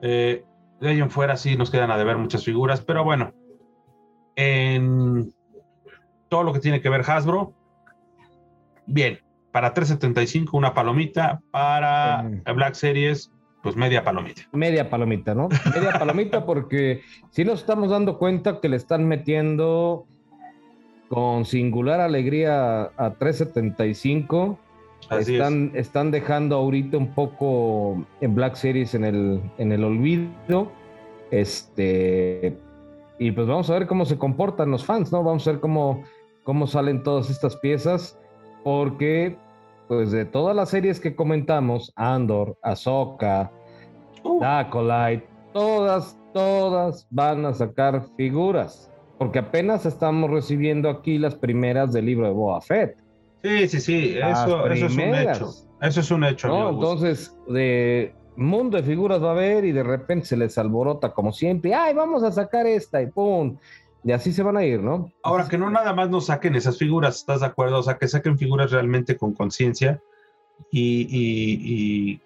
[0.00, 0.44] Eh,
[0.80, 3.32] de ahí en fuera sí nos quedan a deber muchas figuras, pero bueno,
[4.36, 5.33] en
[6.28, 7.52] todo lo que tiene que ver Hasbro,
[8.86, 9.18] bien,
[9.52, 12.28] para 375 una palomita, para.
[12.54, 13.30] Black Series,
[13.62, 14.42] pues media palomita.
[14.52, 15.48] Media palomita, ¿no?
[15.74, 20.06] Media palomita porque si nos estamos dando cuenta que le están metiendo
[21.08, 24.58] con singular alegría a 375.
[25.10, 30.72] Así están, están dejando ahorita un poco en Black Series en el, en el olvido.
[31.30, 32.56] Este,
[33.18, 35.22] y pues vamos a ver cómo se comportan los fans, ¿no?
[35.22, 36.02] Vamos a ver cómo,
[36.42, 38.18] cómo salen todas estas piezas,
[38.62, 39.36] porque
[39.88, 43.52] pues de todas las series que comentamos, Andor, Ahsoka.
[44.22, 51.92] Uh, Acolyte, todas, todas van a sacar figuras, porque apenas estamos recibiendo aquí las primeras
[51.92, 52.96] del libro de Boa Fett.
[53.42, 55.50] sí, sí, sí, eso, eso es un hecho.
[55.82, 56.48] Eso es un hecho.
[56.48, 56.70] ¿no?
[56.70, 61.32] Entonces, de mundo de figuras va a haber y de repente se les alborota como
[61.32, 63.56] siempre, ay, vamos a sacar esta y pum,
[64.04, 65.10] y así se van a ir, ¿no?
[65.22, 67.78] Ahora que no nada más nos saquen esas figuras, ¿estás de acuerdo?
[67.78, 70.00] O sea, que saquen figuras realmente con conciencia
[70.70, 72.20] y,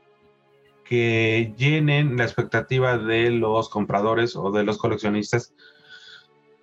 [0.85, 5.55] que llenen la expectativa de los compradores o de los coleccionistas,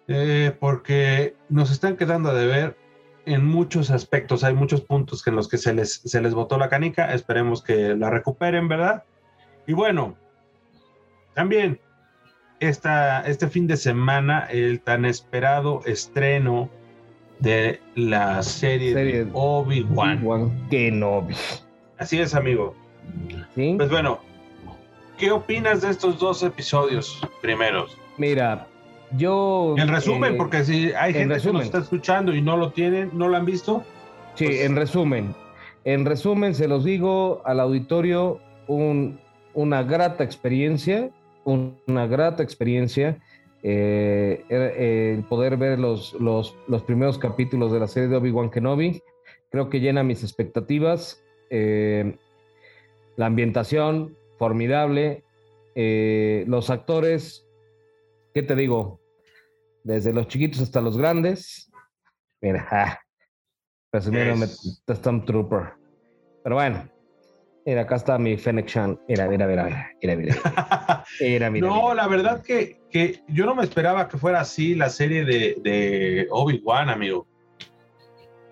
[0.07, 2.77] Eh, porque nos están quedando de ver
[3.25, 4.43] en muchos aspectos.
[4.43, 7.13] Hay muchos puntos en los que se les, se les botó la canica.
[7.13, 9.03] Esperemos que la recuperen, ¿verdad?
[9.67, 10.15] Y bueno,
[11.33, 11.79] también
[12.59, 16.69] esta, este fin de semana el tan esperado estreno
[17.39, 20.19] de la serie, Serie de Obi-Wan.
[20.19, 21.35] Obi-Wan Kenobi.
[21.97, 22.75] Así es, amigo.
[23.55, 23.73] ¿sí?
[23.77, 24.19] Pues bueno,
[25.17, 27.97] ¿qué opinas de estos dos episodios primeros?
[28.17, 28.67] Mira,
[29.11, 29.75] yo...
[29.77, 32.71] En resumen, eh, porque si hay en gente que nos está escuchando y no lo
[32.71, 33.83] tienen, no lo han visto,
[34.35, 35.35] Sí, Pues- en resumen.
[35.85, 39.17] En resumen, se los digo al auditorio, un-
[39.55, 41.09] una grata experiencia,
[41.43, 43.17] un- una grata experiencia
[43.63, 48.51] eh, eh, el poder ver los, los, los primeros capítulos de la serie de Obi-Wan
[48.51, 49.01] Kenobi.
[49.49, 51.23] Creo que llena mis expectativas.
[51.49, 52.15] Eh,
[53.15, 55.23] la ambientación, formidable.
[55.73, 57.47] Eh, los actores,
[58.35, 58.99] ¿qué te digo?
[59.83, 61.71] Desde los chiquitos hasta los grandes.
[62.41, 62.99] Mira, ah,
[63.89, 65.73] presumiéndome Es- de Stormtrooper.
[66.43, 66.87] Pero bueno,
[67.65, 68.99] mira, acá está mi Fennec Shan.
[69.07, 70.35] Mira, mira, mira, mira, mira, mira,
[71.19, 71.95] mira, mira, no, mira.
[71.95, 76.27] la verdad que, que yo no me esperaba que fuera así la serie de, de
[76.29, 77.27] Obi-Wan, amigo.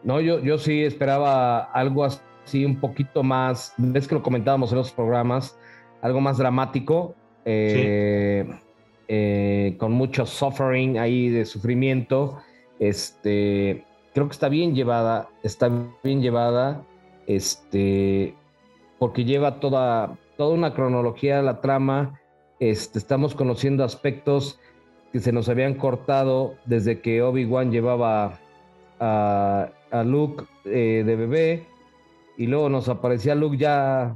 [0.03, 4.80] No, yo, yo sí esperaba algo así un poquito más, ves que lo comentábamos en
[4.80, 5.57] los programas,
[6.01, 8.45] algo más dramático, eh,
[9.07, 12.39] eh, con mucho suffering ahí de sufrimiento.
[12.80, 15.72] Este, creo que está bien llevada, está
[16.03, 16.84] bien llevada,
[17.28, 18.36] este,
[19.04, 22.22] porque lleva toda, toda una cronología de la trama.
[22.62, 24.62] Este, estamos conociendo aspectos
[25.12, 28.39] que se nos habían cortado desde que Obi-Wan llevaba
[29.01, 31.68] a, a Luke eh, de bebé
[32.38, 34.16] y luego nos aparecía Luke ya,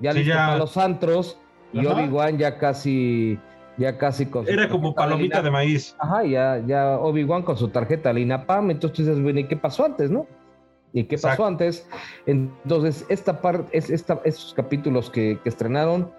[0.00, 0.46] ya Sí, listo ya.
[0.46, 1.38] para los antros
[1.74, 1.84] y.
[1.84, 3.38] Obi-Wan ya casi,
[3.76, 5.94] ya casi con su Era como palomita de maíz.
[5.98, 9.56] Ajá, ya, ya Obi-Wan con su tarjeta Lina Pam, entonces tú dices, bueno, ¿y qué
[9.58, 10.26] pasó antes, no?
[10.92, 11.38] ¿Y qué Exacto.
[11.38, 11.88] pasó antes?
[12.26, 16.10] Entonces, esta parte, es, esta, estos capítulos que, que estrenaron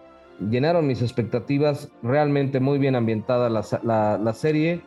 [0.50, 4.82] llenaron mis expectativas, realmente muy bien ambientada la, la, la serie,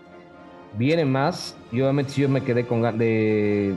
[0.78, 3.74] viene más, y obviamente si yo me quedé con, ga- de,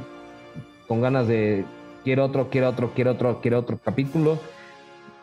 [0.87, 1.65] con ganas de
[2.05, 4.37] quiero otro, quiero otro, quiero otro, quiero otro capítulo,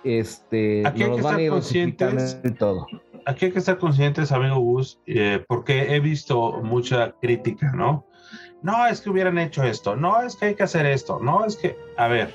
[0.05, 2.41] este, Aquí hay nos que van a estar ir conscientes.
[2.45, 2.87] y todo.
[3.25, 8.05] Aquí hay que estar conscientes, amigo Gus, eh, porque he visto mucha crítica, ¿no?
[8.63, 11.57] No, es que hubieran hecho esto, no, es que hay que hacer esto, no, es
[11.57, 12.35] que, a ver,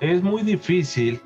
[0.00, 1.20] es muy difícil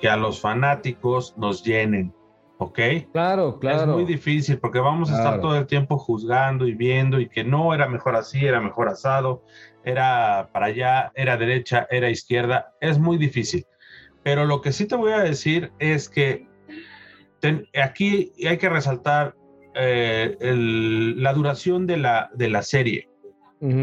[0.00, 2.12] que a los fanáticos nos llenen.
[2.58, 2.78] ¿Ok?
[3.12, 3.80] Claro, claro.
[3.82, 7.44] Es muy difícil porque vamos a estar todo el tiempo juzgando y viendo y que
[7.44, 9.42] no era mejor así, era mejor asado,
[9.84, 12.72] era para allá, era derecha, era izquierda.
[12.80, 13.66] Es muy difícil.
[14.22, 16.48] Pero lo que sí te voy a decir es que
[17.40, 19.34] ten- aquí hay que resaltar
[19.76, 23.08] eh, el- la duración de la, de la serie.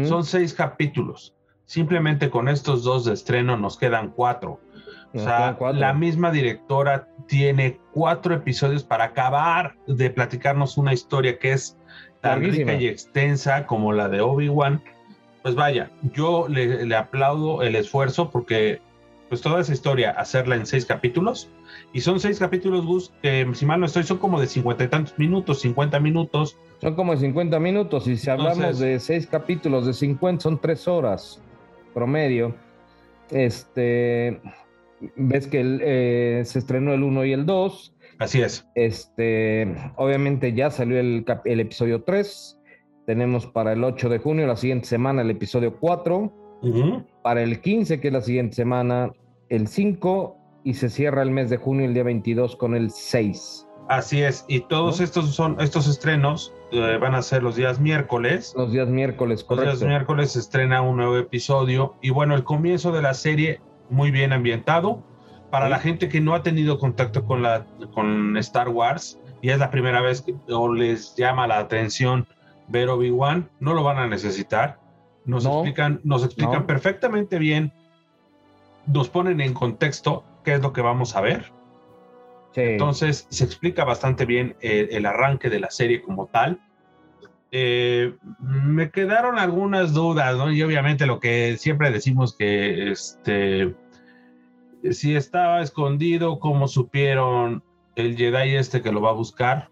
[0.04, 1.34] Son seis capítulos.
[1.66, 4.60] Simplemente con estos dos de estreno nos quedan cuatro.
[4.62, 5.80] O Nos sea, quedan cuatro.
[5.80, 11.76] la misma directora tiene cuatro episodios para acabar de platicarnos una historia que es
[12.20, 12.72] tan Larguísima.
[12.72, 14.82] rica y extensa como la de Obi-Wan.
[15.42, 18.80] Pues vaya, yo le, le aplaudo el esfuerzo porque
[19.28, 21.50] pues toda esa historia, hacerla en seis capítulos,
[21.92, 24.88] y son seis capítulos, Gus, que si mal no estoy, son como de cincuenta y
[24.88, 26.56] tantos minutos, 50 minutos.
[26.80, 31.40] Son como 50 minutos y si hablamos de seis capítulos de 50 son tres horas
[31.94, 32.54] promedio.
[33.30, 34.40] Este,
[35.16, 37.94] ves que el, eh, se estrenó el 1 y el 2.
[38.18, 38.66] Así es.
[38.74, 42.60] Este, obviamente ya salió el, episodio 3.
[43.06, 46.32] Tenemos para el 8 de junio, la siguiente semana, el episodio 4.
[46.62, 47.04] Ujú.
[47.22, 49.12] Para el 15, que es la siguiente semana,
[49.48, 50.36] el 5.
[50.64, 53.66] Y se cierra el mes de junio, el día 22, con el 6.
[53.88, 54.46] Así es.
[54.48, 55.04] Y todos ¿No?
[55.04, 58.54] estos son estos estrenos eh, van a ser los días miércoles.
[58.56, 59.86] Los días miércoles, Los días correcto.
[59.86, 63.60] miércoles se estrena un nuevo episodio y bueno, el comienzo de la serie
[63.90, 65.02] muy bien ambientado.
[65.50, 65.70] Para Sí.
[65.70, 69.70] la gente que no ha tenido contacto con, la, con Star Wars y es la
[69.70, 72.26] primera vez que o les llama la atención
[72.68, 74.80] ver Obi-Wan, no lo van a necesitar.
[75.26, 75.56] Nos No.
[75.60, 76.66] explican, nos explican No.
[76.66, 77.70] perfectamente bien,
[78.86, 81.52] nos ponen en contexto qué es lo que vamos a ver.
[82.52, 82.60] Sí.
[82.60, 86.60] Entonces se explica bastante bien el arranque de la serie como tal.
[87.50, 90.52] Eh, me quedaron algunas dudas, ¿no?
[90.52, 93.74] Y obviamente lo que siempre decimos que este
[94.92, 97.62] si estaba escondido, cómo supieron
[97.96, 99.68] el Jedi este que lo va a buscar.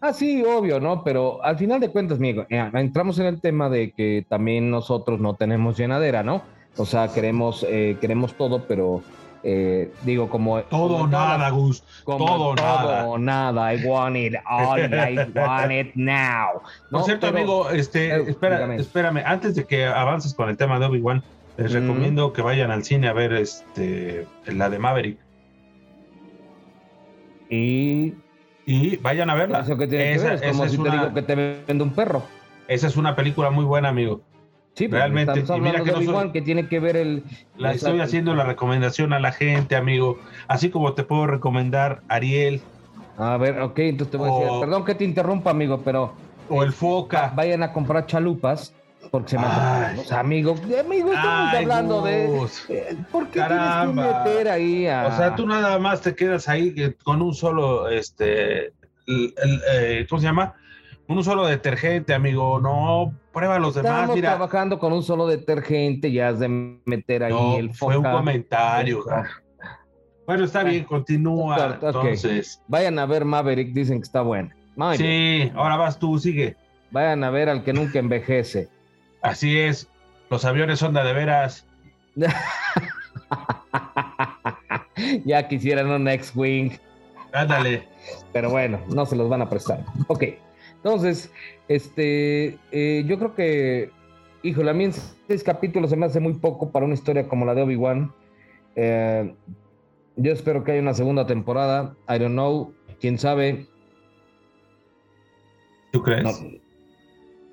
[0.00, 1.02] Ah, sí, obvio, ¿no?
[1.02, 5.20] Pero al final de cuentas, Miguel, eh, entramos en el tema de que también nosotros
[5.20, 6.42] no tenemos llenadera, ¿no?
[6.76, 9.02] O sea, queremos, eh, queremos todo, pero
[9.46, 10.60] eh, digo, como...
[10.62, 11.84] Todo como nada, Gus.
[12.04, 13.06] todo nada.
[13.18, 13.74] nada.
[13.74, 16.62] I want it all, I want it now.
[16.90, 18.76] Por No, cierto, pero- amigo, este, pero, espera, dígame.
[18.76, 21.22] espérame, antes de que avances con el tema de Obi-Wan,
[21.58, 21.74] les Mm.
[21.74, 25.18] recomiendo que vayan al cine a ver este, la de Maverick.
[27.50, 28.14] Y
[28.66, 29.60] Y vayan a verla.
[29.60, 31.34] eso que tiene que Esa- ver, es como si es te una- digo que te
[31.66, 32.22] vende un perro.
[32.66, 34.22] Esa es una película muy buena, amigo.
[34.74, 36.96] Sí, pero Realmente, estamos y mira hablando que de no soy- que tiene que ver
[36.96, 37.24] el...
[37.56, 40.18] La estoy haciendo la recomendación a la gente, amigo.
[40.48, 42.64] Así como te puedo recomendar Ariel
[43.16, 46.16] A ver, ok, entonces te voy a decir, perdón que te interrumpa, amigo, pero
[46.48, 47.32] o el Foca.
[47.36, 48.74] vayan a comprar chalupas
[49.12, 52.28] porque se me amigo, amigo, estamos Ay, hablando de.
[52.28, 52.64] Gus.
[52.68, 53.94] eh, ¿Por qué Caramba.
[53.94, 55.06] tienes que meter ahí a.?
[55.06, 58.66] O sea, tú nada más te quedas ahí eh, con un solo, este,
[59.06, 60.54] el- el, eh, ¿cómo se llama?
[61.06, 62.60] Un solo detergente, amigo.
[62.60, 63.92] No, prueba los demás.
[63.92, 67.96] Estamos Mira, trabajando con un solo detergente, ya has de meter ahí no, el fue
[67.96, 69.04] un comentario.
[70.26, 71.78] Bueno, está bien, continúa.
[71.80, 74.54] Entonces, Vayan a ver Maverick, dicen que está bien.
[74.96, 76.56] sí, ahora vas tú, sigue.
[76.90, 78.68] Vayan a ver al que nunca envejece.
[79.20, 79.88] Así es.
[80.30, 81.66] Los aviones son de veras.
[85.24, 86.78] ya quisieran un X-Wing.
[87.32, 87.88] Ándale.
[88.32, 89.84] pero bueno, no se los van a prestar.
[90.06, 90.24] Ok,
[90.84, 91.32] entonces,
[91.66, 93.90] este, eh, yo creo que,
[94.42, 97.46] híjole, a mí en seis capítulos se me hace muy poco para una historia como
[97.46, 98.12] la de Obi-Wan.
[98.76, 99.34] Eh,
[100.16, 101.96] yo espero que haya una segunda temporada.
[102.06, 103.66] I don't know, quién sabe.
[105.90, 106.22] ¿Tú crees?
[106.22, 106.32] No,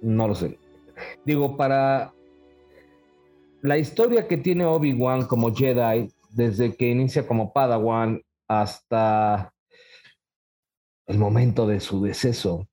[0.02, 0.60] no lo sé.
[1.24, 2.14] Digo, para
[3.62, 9.54] la historia que tiene Obi-Wan como Jedi, desde que inicia como Padawan hasta
[11.08, 12.68] el momento de su deceso.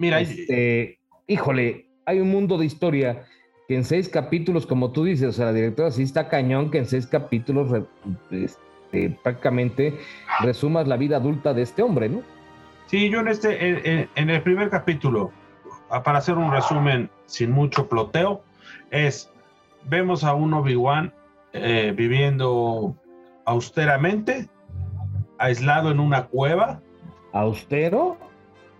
[0.00, 3.26] Mira, Este, híjole, hay un mundo de historia
[3.68, 6.78] que en seis capítulos, como tú dices, o sea, la directora sí está cañón que
[6.78, 7.84] en seis capítulos re-
[8.32, 9.98] este, prácticamente
[10.40, 12.22] resumas la vida adulta de este hombre, ¿no?
[12.86, 15.30] Sí, yo en este, en, el primer capítulo,
[16.02, 18.42] para hacer un resumen sin mucho ploteo,
[18.90, 19.30] es
[19.84, 21.12] vemos a un Obi-Wan
[21.52, 22.96] eh, viviendo
[23.44, 24.48] austeramente,
[25.38, 26.80] aislado en una cueva,
[27.32, 28.16] Austero,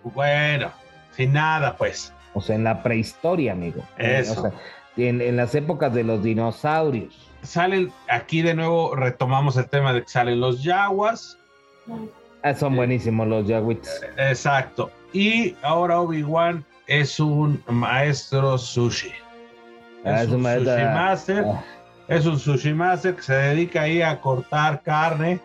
[0.02, 0.70] bueno,
[1.16, 2.12] sin nada, pues.
[2.34, 3.82] o sea, en la prehistoria, amigo.
[3.98, 4.38] Eso.
[4.38, 4.52] O sea,
[4.96, 7.28] en, en las épocas de los dinosaurios.
[7.42, 11.38] Salen, aquí de nuevo retomamos el tema de que salen los yaguas,
[12.42, 14.00] Ah, son buenísimos los Yawits.
[14.16, 19.10] exacto, y ahora Obi-Wan es un maestro sushi.
[20.04, 21.44] Ah, Es es un sushi maestro- master.
[21.46, 21.64] Ah.
[22.08, 25.38] Es un sushi master que se dedica ahí a cortar carne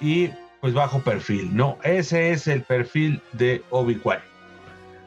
[0.00, 1.76] y pues bajo perfil, ¿no?
[1.82, 4.18] Ese es el perfil de Obi-Wan.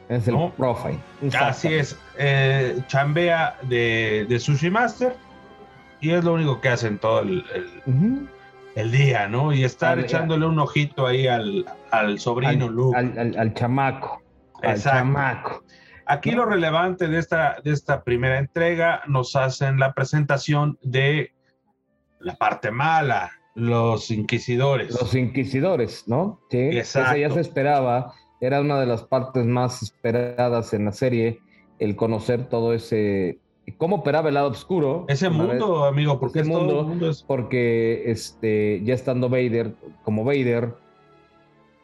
[0.10, 0.99] Es el profile.
[1.39, 1.97] Así es.
[2.18, 5.16] Eh, chambea de, de, Sushi Master
[6.01, 7.45] y es lo único que hacen todo el,
[8.76, 9.53] el, día, ¿no?
[9.53, 12.97] Y estar echándole un ojito ahí al, al sobrino al, Luke.
[12.97, 14.24] Al, chamaco.
[14.64, 15.64] Al chamaco.
[16.07, 21.34] Aquí lo relevante de esta, de esta primera entrega nos hacen la presentación de
[22.20, 24.99] la parte mala, los inquisidores.
[24.99, 26.39] Los inquisidores, ¿no?
[26.49, 27.16] Sí, Exacto.
[27.16, 31.40] ya se esperaba, era una de las partes más esperadas en la serie,
[31.80, 33.40] el conocer todo ese
[33.78, 35.06] cómo operaba el lado oscuro.
[35.08, 37.24] Ese mundo, amigo, porque ese mundo, es...
[37.24, 39.74] porque este ya estando Vader
[40.04, 40.74] como Vader,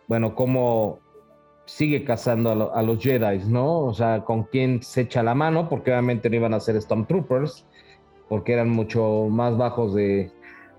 [0.08, 0.99] bueno, cómo
[1.66, 3.80] sigue cazando a, los Jedi, ¿no?
[3.80, 7.66] O sea, con quién se echa la mano, porque obviamente no iban a ser Stormtroopers,
[8.30, 10.32] porque eran mucho más bajos de,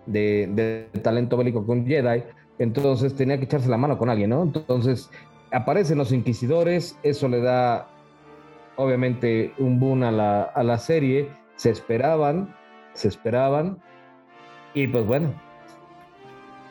[0.07, 2.22] de, talento bélico que un Jedi,
[2.61, 4.45] entonces tenía que echarse la mano con alguien, ¿no?
[4.45, 5.11] Entonces
[5.53, 7.88] aparecen los inquisidores, eso le da
[8.76, 12.55] obviamente un boom a la, a la serie, se esperaban,
[12.92, 13.80] se esperaban,
[14.74, 15.34] y pues bueno.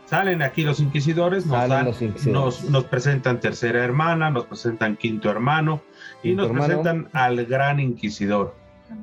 [0.05, 5.81] Salen aquí los inquisidores, nos, Nos, presentan tercera hermana, nos presentan quinto hermano
[6.21, 8.55] y nos presentan al gran inquisidor.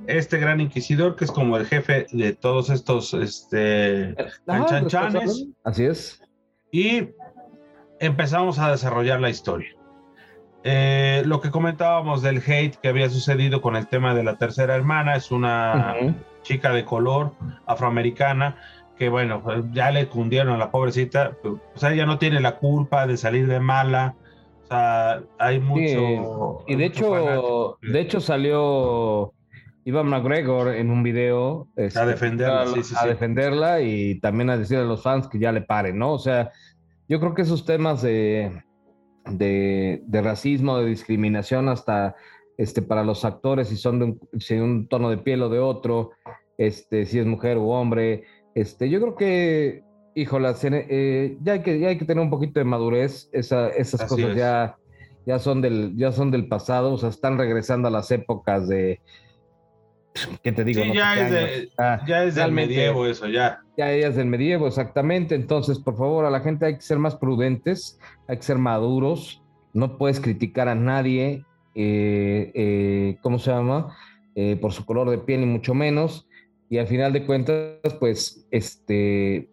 [0.06, 4.14] Este gran inquisidor que es como el jefe de todos estos este,
[5.64, 6.22] Así es.
[6.70, 7.08] Y
[8.02, 9.70] empezamos a desarrollar la historia.
[10.64, 14.74] Eh, lo que comentábamos del hate que había sucedido con el tema de la tercera
[14.74, 15.96] hermana es una
[16.42, 17.32] chica de color
[17.66, 18.56] afroamericana
[18.98, 19.42] que bueno,
[19.72, 23.48] ya le cundieron a la pobrecita, o sea, ella no tiene la culpa de salir
[23.48, 24.14] de mala,
[24.64, 26.62] o sea, hay mucho...
[26.68, 29.32] y de hecho, de hecho salió
[29.84, 32.64] Iván McGregor en un video este, a defenderla,
[33.00, 36.12] a, defenderla y también a decirle a los fans que ya le paren, ¿no?
[36.12, 36.52] O sea,
[37.12, 38.62] yo creo que esos temas de,
[39.26, 42.16] de, racismo, de discriminación, hasta
[42.56, 45.58] este, para los actores, si son de un, si un tono de piel o de
[45.58, 46.12] otro,
[46.56, 49.84] este, si es mujer u hombre, este, yo creo que,
[50.14, 53.74] híjole, eh, ya, hay que, ya hay que tener un poquito de madurez, esas
[54.08, 54.78] cosas ya,
[55.26, 59.02] ya, son del, ya son del pasado, o sea, están regresando a las épocas de
[60.42, 60.82] ¿Qué te digo?
[60.82, 63.60] Sí, ya, es ah, ya, es del medievo eso, ya.
[63.76, 65.34] Ya es del medievo, exactamente.
[65.34, 67.98] Entonces, por favor, a la gente hay que ser más prudentes,
[68.28, 69.42] hay que ser maduros.
[69.72, 71.44] No puedes criticar a nadie,
[71.74, 73.96] eh, eh, ¿cómo se llama?
[74.34, 76.28] Eh, por su color de piel, ni mucho menos.
[76.68, 79.48] Y al final de cuentas, pues, este,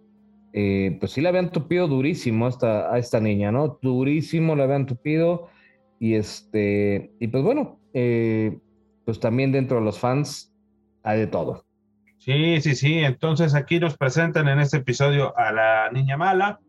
[0.51, 3.80] pues sí le habían tupido durísimo a esta, a esta niña, ¿no?
[3.82, 5.47] Durísimo le habían tupido.
[6.01, 7.78] Y este, y pues bueno,
[9.10, 10.53] pues también dentro de los fans
[11.01, 11.66] hay de todo.
[12.20, 12.99] Sí, sí, sí.
[12.99, 16.60] Entonces aquí nos presentan en este episodio a la niña mala,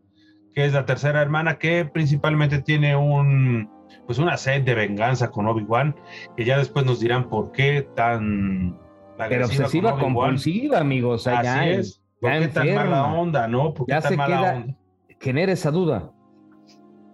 [0.55, 3.69] que es la tercera hermana, que principalmente tiene un,
[4.07, 5.95] pues una sed de venganza con Obi-Wan,
[6.35, 8.75] que ya después nos dirán por qué tan...
[9.19, 11.27] Pero obsesiva compulsiva, amigos.
[11.27, 12.03] Así es.
[12.19, 13.71] ¿Por qué tan mala onda, no?
[13.75, 14.77] ¿Por qué ya tan mala queda, onda?
[15.19, 16.11] Genera esa duda.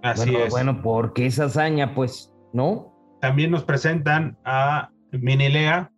[0.03, 0.51] Así bueno, es.
[0.51, 2.93] Bueno, porque esa hazaña, pues, ¿no?
[3.19, 5.91] También nos presentan a Minilea,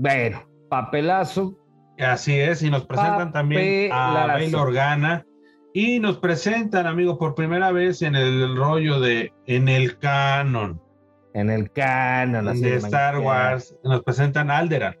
[0.00, 1.58] bueno, papelazo.
[1.98, 5.26] Así es, y nos presentan también a Bail Organa.
[5.74, 10.80] Y nos presentan, amigo, por primera vez en el rollo de en el canon.
[11.34, 13.76] En el canon, así De Star Wars.
[13.82, 14.96] Nos presentan Alderan.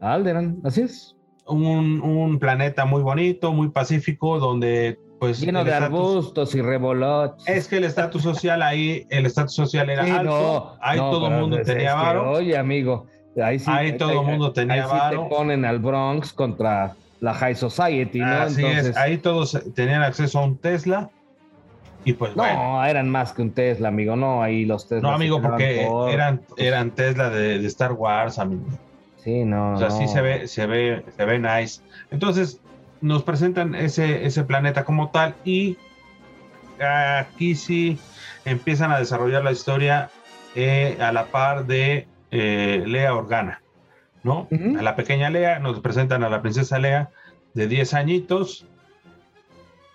[0.00, 1.16] Alderan, así es.
[1.48, 5.40] Un, planeta muy bonito, muy pacífico, donde pues...
[5.40, 7.48] Lleno de arbustos y revolotes.
[7.48, 10.76] Es que el estatus social ahí, el estatus social era alto.
[10.80, 12.32] ahí todo el mundo tenía varo.
[12.32, 13.06] Oye, amigo,
[13.40, 18.26] Ahí, todo el mundo tenía ahí te ponen al Bronx contra la High Society, ¿no?
[18.26, 21.08] Así es, ahí todos tenían acceso a un Tesla.
[22.04, 24.16] Y pues no, eran más que un Tesla, amigo.
[24.16, 25.08] No, ahí los Tesla.
[25.08, 28.66] No, amigo, porque eran, eran Tesla de, Star Wars, amigo.
[29.22, 29.74] Sí, no.
[29.74, 31.80] O sea, sí se ve, se ve, se ve nice.
[32.10, 32.60] Entonces,
[33.02, 35.34] nos presentan ese, ese planeta como tal.
[35.44, 35.76] Y
[36.80, 37.98] aquí sí
[38.44, 40.10] empiezan a desarrollar la historia
[40.54, 43.62] eh, a la par de eh, Lea Organa,
[44.22, 44.48] ¿no?
[44.78, 47.10] A la pequeña Lea, nos presentan a la princesa Lea
[47.54, 48.66] de 10 añitos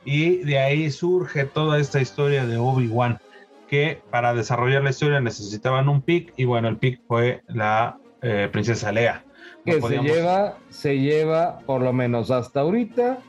[0.05, 3.19] y de ahí surge toda esta historia de Obi-Wan,
[3.67, 8.49] que para desarrollar la historia necesitaban un pick y bueno, el pick fue la eh,
[8.51, 9.23] princesa Lea.
[9.73, 13.19] Que se lleva, se lleva por lo menos hasta ahorita.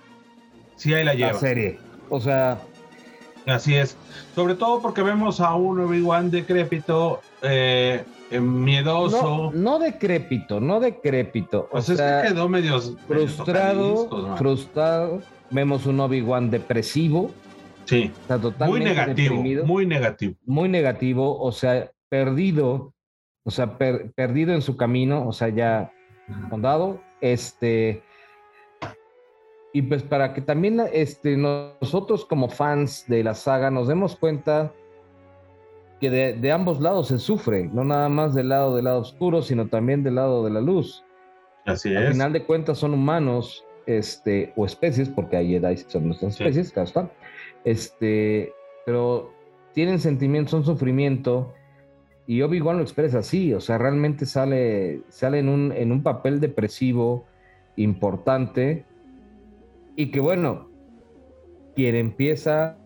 [0.76, 1.32] Sí, ahí la lleva.
[1.32, 1.78] La serie.
[2.08, 2.58] O sea,
[3.48, 3.96] Así es.
[4.34, 9.50] Sobre todo porque vemos a un Obi-Wan decrépito, eh, eh, miedoso.
[9.54, 11.68] No, decrépito, no decrépito.
[11.72, 17.30] O, sea, es que quedó medio frustrado, frustrado, vemos un Obi-Wan depresivo.
[17.86, 18.12] Sí.
[18.66, 20.34] muy negativo, muy negativo.
[20.44, 22.92] Muy negativo, o sea, perdido,
[23.44, 25.90] o sea, perdido en su camino, o sea, ya
[26.50, 27.00] condado.
[27.20, 28.02] Este,
[29.72, 34.72] y pues para que también este, nosotros como fans de la saga nos demos cuenta
[36.00, 39.66] que de, ambos lados se sufre, no nada más del lado del lado oscuro, sino
[39.66, 41.04] también del lado de la luz.
[41.66, 41.98] Así es.
[41.98, 46.70] Al final de cuentas son humanos, este, o especies, porque hay Jedi son nuestras especies,
[46.70, 47.10] claro está.
[47.64, 48.52] Este,
[48.86, 49.32] pero
[49.74, 51.52] tienen sentimientos, son sufrimiento,
[52.28, 56.40] y Obi-Wan lo expresa así, o sea, realmente sale, sale en, un, en un papel
[56.40, 57.24] depresivo
[57.76, 58.84] importante,
[59.96, 60.68] y que bueno,
[61.74, 62.76] quien empieza,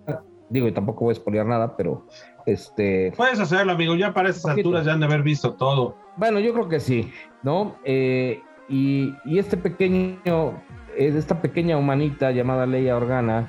[0.48, 2.06] digo, y tampoco voy a expoliar nada, pero
[2.46, 3.12] este.
[3.16, 5.96] Puedes hacerlo, amigo, ya para esas alturas ya han de haber visto todo.
[6.16, 7.10] Bueno, yo creo que sí,
[7.42, 7.74] ¿no?
[7.84, 10.62] Eh, y, este pequeño,
[10.96, 13.48] esta pequeña humanita llamada Leia Organa,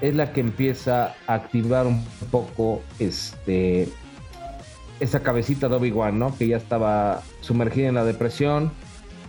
[0.00, 3.86] es la que empieza a activar un poco este
[5.00, 6.36] esa cabecita de Obi-Wan, ¿no?
[6.36, 8.72] Que ya estaba sumergida en la depresión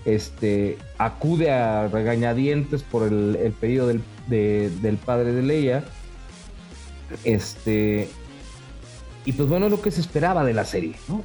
[0.06, 5.84] este, acude a regañadientes por el, pedido del, del, padre de Leia.
[7.24, 8.10] Este,
[9.26, 11.24] y pues bueno, lo que se esperaba de la serie, ¿no?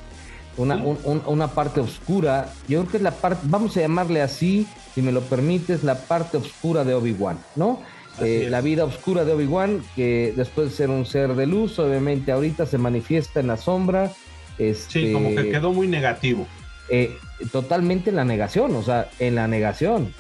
[0.56, 5.02] Una, una parte oscura, yo creo que es la parte, vamos a llamarle así, si
[5.02, 7.80] me lo permites, la parte oscura de Obi-Wan, ¿no?
[8.20, 12.30] Eh, la vida oscura de Obi-Wan, que después de ser un ser de luz, obviamente
[12.30, 14.12] ahorita se manifiesta en la sombra.
[14.58, 16.46] Este, sí, como que quedó muy negativo.
[16.88, 17.16] Eh,
[17.50, 20.14] totalmente en la negación, o sea, en la negación.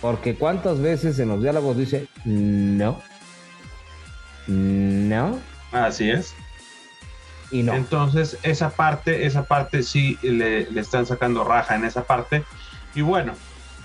[0.00, 3.00] Porque cuántas veces en los diálogos dice no,
[4.46, 5.38] no.
[5.72, 6.34] Así es.
[7.50, 7.74] Y no.
[7.74, 12.44] Entonces, esa parte, esa parte sí le, le están sacando raja en esa parte.
[12.94, 13.32] Y bueno,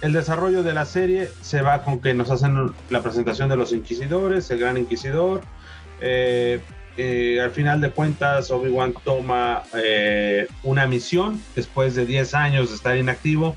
[0.02, 3.72] el desarrollo de la serie se va con que nos hacen la presentación de los
[3.72, 5.42] inquisidores, el gran inquisidor.
[6.02, 6.60] Eh,
[6.98, 12.76] eh, al final de cuentas Obi-Wan toma eh, una misión después de 10 años de
[12.76, 13.56] estar inactivo.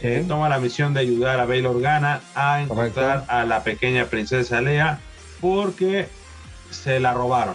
[0.00, 4.60] Eh, toma la misión de ayudar a Bail Organa a encontrar a la pequeña princesa
[4.60, 4.98] Lea
[5.40, 6.08] porque
[6.70, 7.54] se la robaron.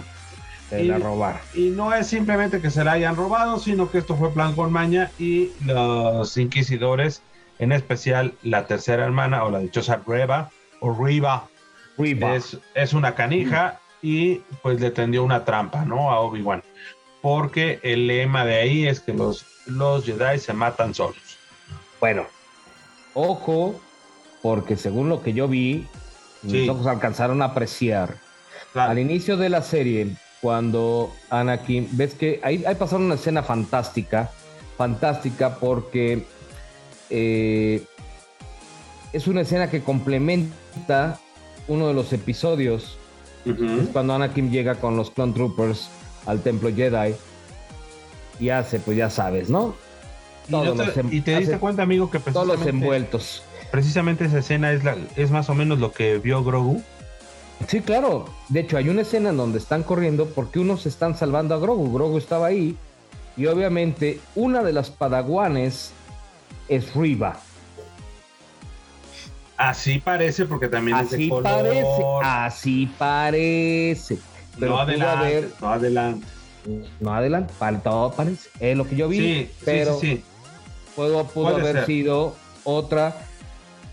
[0.70, 1.42] Se la robaron.
[1.54, 4.72] Y no es simplemente que se la hayan robado, sino que esto fue plan con
[4.72, 7.22] maña y los inquisidores,
[7.60, 10.50] en especial la tercera hermana o la dichosa Reba
[10.80, 11.48] o Riva,
[11.98, 16.12] Es, es una canija y pues le tendió una trampa, ¿no?
[16.12, 16.64] A Obi-Wan.
[17.22, 21.18] Porque el lema de ahí es que los, los Jedi se matan solos.
[22.00, 22.26] Bueno,
[23.14, 23.80] ojo,
[24.42, 25.88] porque según lo que yo vi,
[26.44, 28.18] mis ojos alcanzaron a apreciar.
[28.74, 34.30] Al inicio de la serie, cuando Anakin, ves que ahí, ahí pasaron una escena fantástica,
[34.78, 36.26] fantástica porque
[37.10, 37.84] eh,
[39.14, 41.20] es una escena que complementa
[41.68, 42.98] uno de los episodios
[43.52, 45.90] es cuando Anakin llega con los Clone Troopers
[46.26, 47.16] al templo Jedi
[48.40, 49.76] y hace, pues ya sabes, ¿no?
[50.50, 53.44] Em- y, te, diste cuenta, amigo, que todos los envueltos.
[53.72, 56.82] Precisamente esa escena es, la, es más o menos lo que vio Grogu.
[57.68, 58.26] Sí, claro.
[58.50, 61.92] De hecho, hay una escena en donde están corriendo porque unos están salvando a Grogu.
[61.94, 62.78] Grogu estaba ahí.
[63.36, 65.92] Y obviamente, una de las padaguanes
[66.70, 67.40] es Riva.
[69.58, 71.44] Así parece, porque también así es de color.
[71.44, 74.20] Parece, así parece.
[74.60, 76.28] Pero no adelante, no adelante.
[77.00, 77.54] No adelante,
[77.84, 78.50] todo parece.
[78.60, 79.18] Es lo que yo vi.
[79.18, 80.24] Sí, pero sí, sí,
[80.96, 83.16] pudo haber sido otra,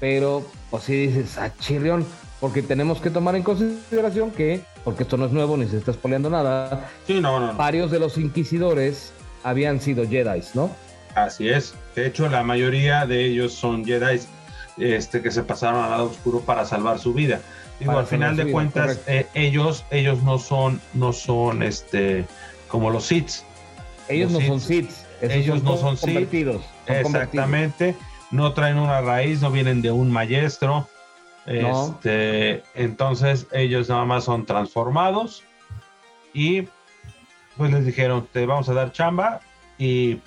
[0.01, 2.05] pero pues si dices, ah, chirrión,
[2.41, 5.93] porque tenemos que tomar en consideración que, porque esto no es nuevo ni se está
[5.93, 9.13] espoleando nada, sí, no, no, varios de los inquisidores
[9.45, 10.71] habían sido Jedi, ¿no?
[11.15, 11.75] Así es.
[11.95, 14.19] De hecho, la mayoría de ellos son Jedi
[14.77, 17.41] este, que se pasaron al lado oscuro para salvar su vida.
[17.81, 22.27] Digo, al final de cuentas, eh, ellos, ellos no son, no son este,
[22.69, 23.45] como los Siths.
[24.09, 25.05] Ellos no son Siths.
[25.21, 26.63] Ellos no son convertidos.
[26.87, 27.97] Exactamente.
[28.31, 30.89] No traen una raíz, no vienen de un maestro.
[31.47, 35.45] Este, entonces ellos nada más son transformados
[36.33, 36.69] y
[37.57, 39.41] pues les dijeron, te vamos a dar chamba
[39.77, 40.21] y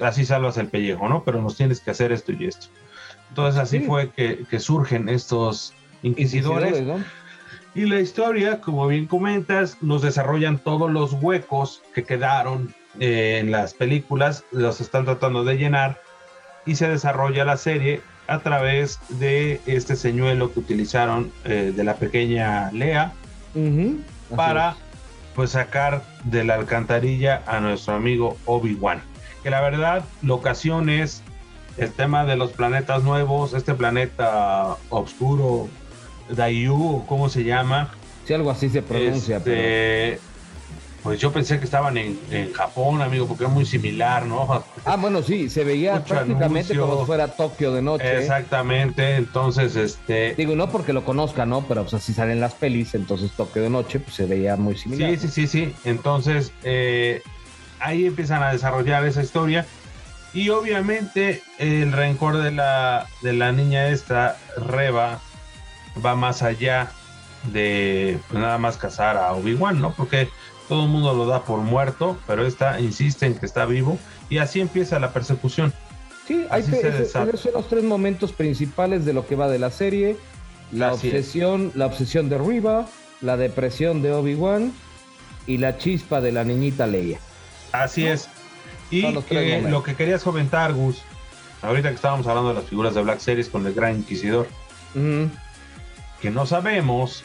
[0.00, 1.24] así salvas el pellejo, ¿no?
[1.24, 2.68] Pero nos tienes que hacer esto y esto.
[3.28, 6.82] Entonces así fue que, surgen estos inquisidores.
[7.74, 13.50] Y la historia, como bien comentas, nos desarrollan todos los huecos que quedaron eh, en
[13.50, 16.00] las películas, los están tratando de llenar
[16.64, 21.94] y se desarrolla la serie a través de este señuelo que utilizaron eh, de la
[21.96, 23.12] pequeña Lea
[24.34, 24.76] para
[25.34, 29.02] pues sacar de la alcantarilla a nuestro amigo Obi-Wan.
[29.42, 31.22] Que la verdad, la ocasión es
[31.76, 35.68] el tema de los planetas nuevos, este planeta oscuro
[36.30, 37.90] Dayu, ¿cómo se llama?
[38.26, 39.36] Sí, algo así se pronuncia.
[39.36, 40.18] Este,
[41.02, 42.18] pues yo pensé que estaban en,
[42.52, 44.64] Japón, amigo, porque es muy similar, ¿no?
[44.84, 48.18] Ah, bueno, sí, se veía prácticamente como si fuera Tokio de noche.
[48.18, 50.34] Exactamente, entonces, este...
[50.34, 51.62] Digo, no porque lo conozca, ¿no?
[51.68, 54.76] Pero, o sea, si salen las pelis, entonces Tokio de noche, pues se veía muy
[54.76, 55.10] similar.
[55.10, 55.74] Sí, sí, sí, sí.
[55.84, 57.22] Entonces, eh,
[57.78, 59.64] ahí empiezan a desarrollar esa historia.
[60.36, 65.18] Y obviamente el rencor de la, de la niña esta, Reba,
[66.04, 66.92] va más allá
[67.54, 69.94] de pues, nada más casar a Obi-Wan, ¿no?
[69.94, 70.28] Porque
[70.68, 73.98] todo el mundo lo da por muerto, pero esta insiste en que está vivo
[74.28, 75.72] y así empieza la persecución.
[76.28, 80.18] Sí, hay esos son los tres momentos principales de lo que va de la serie.
[80.70, 82.86] La obsesión, la obsesión de Riva,
[83.22, 84.74] la depresión de Obi-Wan
[85.46, 87.20] y la chispa de la niñita Leia.
[87.72, 88.28] Así es.
[88.90, 89.24] Y lo
[89.82, 91.02] que querías comentar, Gus,
[91.62, 94.46] ahorita que estábamos hablando de las figuras de Black Series con el Gran Inquisidor,
[96.20, 97.24] que no sabemos,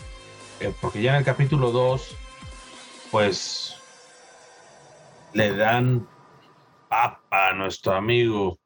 [0.59, 2.17] eh, porque ya en el capítulo 2
[3.11, 3.75] pues
[5.33, 6.07] le dan
[6.89, 8.59] papa a nuestro amigo.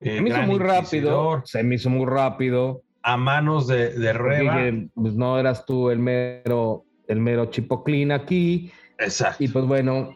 [0.00, 1.42] Eh, se me hizo muy rápido.
[1.44, 2.82] Se me hizo muy rápido.
[3.02, 4.58] A manos de, de Reba.
[4.94, 8.70] pues no eras tú el mero, el mero chipoclín aquí.
[8.98, 9.42] Exacto.
[9.42, 10.14] Y pues bueno,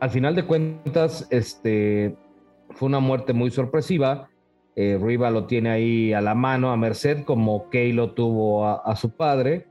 [0.00, 2.16] al final de cuentas, este
[2.70, 4.28] fue una muerte muy sorpresiva.
[4.76, 8.94] Eh, Riva lo tiene ahí a la mano, a merced, como Kay lo tuvo a,
[8.94, 9.66] su padre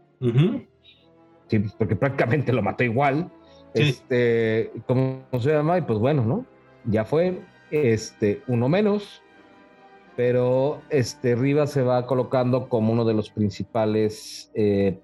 [1.48, 3.32] sí, porque prácticamente lo mató igual.
[3.74, 5.78] Este, ¿cómo se llama?
[5.78, 6.46] Y pues bueno, ¿no?
[6.86, 9.22] Ya fue este, uno menos,
[10.16, 15.00] pero este, Rivas se va colocando como uno de los principales eh,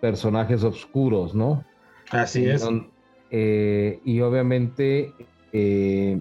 [0.00, 1.64] personajes oscuros, ¿no?
[2.10, 2.68] Así es.
[3.30, 5.12] Eh, y obviamente,
[5.52, 6.20] eh,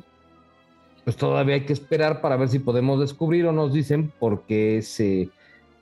[1.03, 4.77] pues todavía hay que esperar para ver si podemos descubrir o nos dicen por qué
[4.77, 5.29] ese,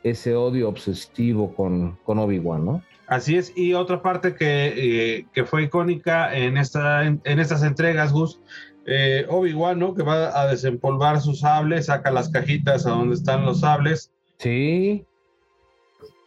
[0.04, 2.84] ese odio obsesivo con, con Obi-Wan, ¿no?
[3.08, 8.42] Así es, y otra parte que, eh, fue icónica en, esta, en, estas entregas, Gus,
[8.86, 9.96] eh, Obi-Wan, ¿no?
[9.96, 14.12] Que va a desempolvar sus sables, saca las cajitas a donde están los sables.
[14.40, 15.06] Sí.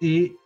[0.00, 0.36] Y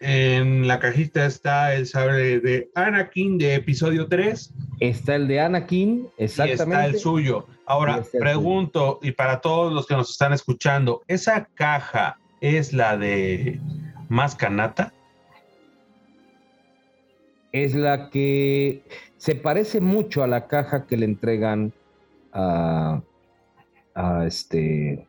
[0.00, 4.54] en la cajita está el sable de Anakin de episodio 3.
[4.80, 6.62] Está el de Anakin, exactamente.
[6.62, 7.46] Y está el suyo.
[7.66, 13.60] Ahora, pregunto, y para todos los que nos están escuchando, ¿esa caja es la de
[14.08, 14.92] Mascanata?
[17.52, 18.82] es la que
[19.16, 21.72] se parece mucho a la caja que le entregan
[22.32, 23.00] a,
[23.94, 25.06] a este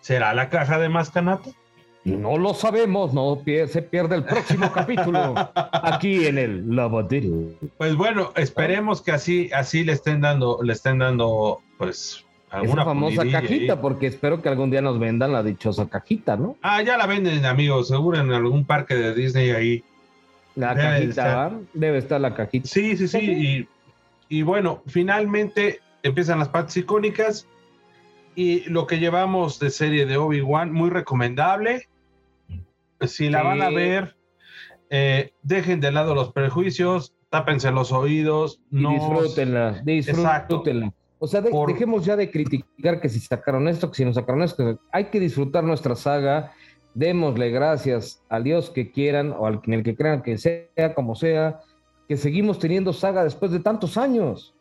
[0.00, 1.50] ¿Será la caja de Mascanata?
[2.16, 7.50] No lo sabemos, no se pierde el próximo capítulo aquí en el lavadero.
[7.76, 13.24] Pues bueno, esperemos que así, así le estén dando, le estén dando, pues, alguna famosa
[13.30, 16.56] cajita, porque espero que algún día nos vendan la dichosa cajita, ¿no?
[16.62, 19.84] Ah, ya la venden, amigos, seguro en algún parque de Disney ahí.
[20.54, 22.66] La cajita, Debe estar la cajita.
[22.68, 23.68] Sí, sí, sí.
[24.28, 27.46] Y, bueno, finalmente empiezan las partes icónicas.
[28.34, 31.87] Y lo que llevamos de serie de Obi-Wan, muy recomendable.
[33.06, 34.16] Si la van a ver,
[34.90, 38.60] eh, dejen de lado los prejuicios, tápense los oídos.
[38.70, 38.90] No...
[38.90, 40.92] disfrútenla, disfrútenla.
[41.20, 44.80] O sea, dejemos ya de criticar que si sacaron esto, que si no sacaron esto.
[44.92, 46.52] Hay que disfrutar nuestra saga
[46.98, 51.14] démosle gracias al Dios que quieran o al, en el que crean que sea como
[51.14, 51.60] sea,
[52.08, 54.54] que seguimos teniendo saga después de tantos años.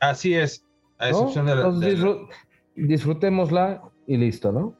[0.00, 0.64] Así es,
[0.98, 2.18] a excepción de la,
[2.74, 4.74] disfrutémosla y listo, ¿no?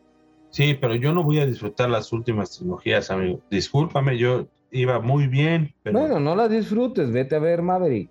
[0.53, 3.41] Sí, pero yo no voy a disfrutar las últimas tecnologías, amigo.
[3.51, 5.75] Discúlpame, yo iba muy bien.
[5.83, 5.99] Pero...
[5.99, 8.11] Bueno, no la disfrutes, vete a ver Maverick.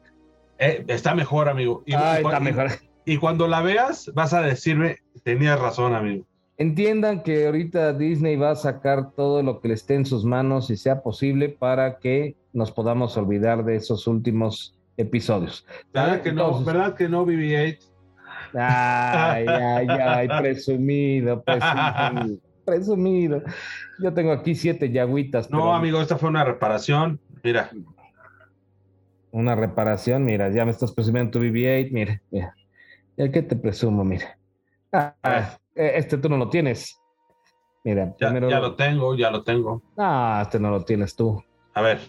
[0.57, 1.83] Eh, está mejor, amigo.
[1.93, 2.69] ah, está mejor.
[3.05, 6.25] y cuando la veas, vas a decirme, tenías razón, amigo.
[6.57, 10.71] Entiendan que ahorita Disney va a sacar todo lo que le esté en sus manos
[10.71, 15.65] y sea posible para que nos podamos olvidar de esos últimos episodios.
[15.93, 17.90] ¿Verdad que no, ¿verdad que no BB-8?
[18.53, 23.43] Ay, ay, ay, presumido, presumido, presumido.
[23.99, 25.49] Yo tengo aquí siete yagüitas.
[25.49, 27.19] No, amigo, esta fue una reparación.
[27.43, 27.69] Mira.
[29.31, 32.53] Una reparación, mira, ya me estás presumiendo tu BB-8, mira, mira.
[33.15, 34.03] ¿El que te presumo?
[34.03, 34.37] Mira.
[34.91, 36.99] Ah, eh, este tú no lo tienes.
[37.83, 39.81] Mira, ya, ya lo tengo, ya lo tengo.
[39.97, 41.41] Ah, este no lo tienes tú.
[41.73, 41.99] A ver.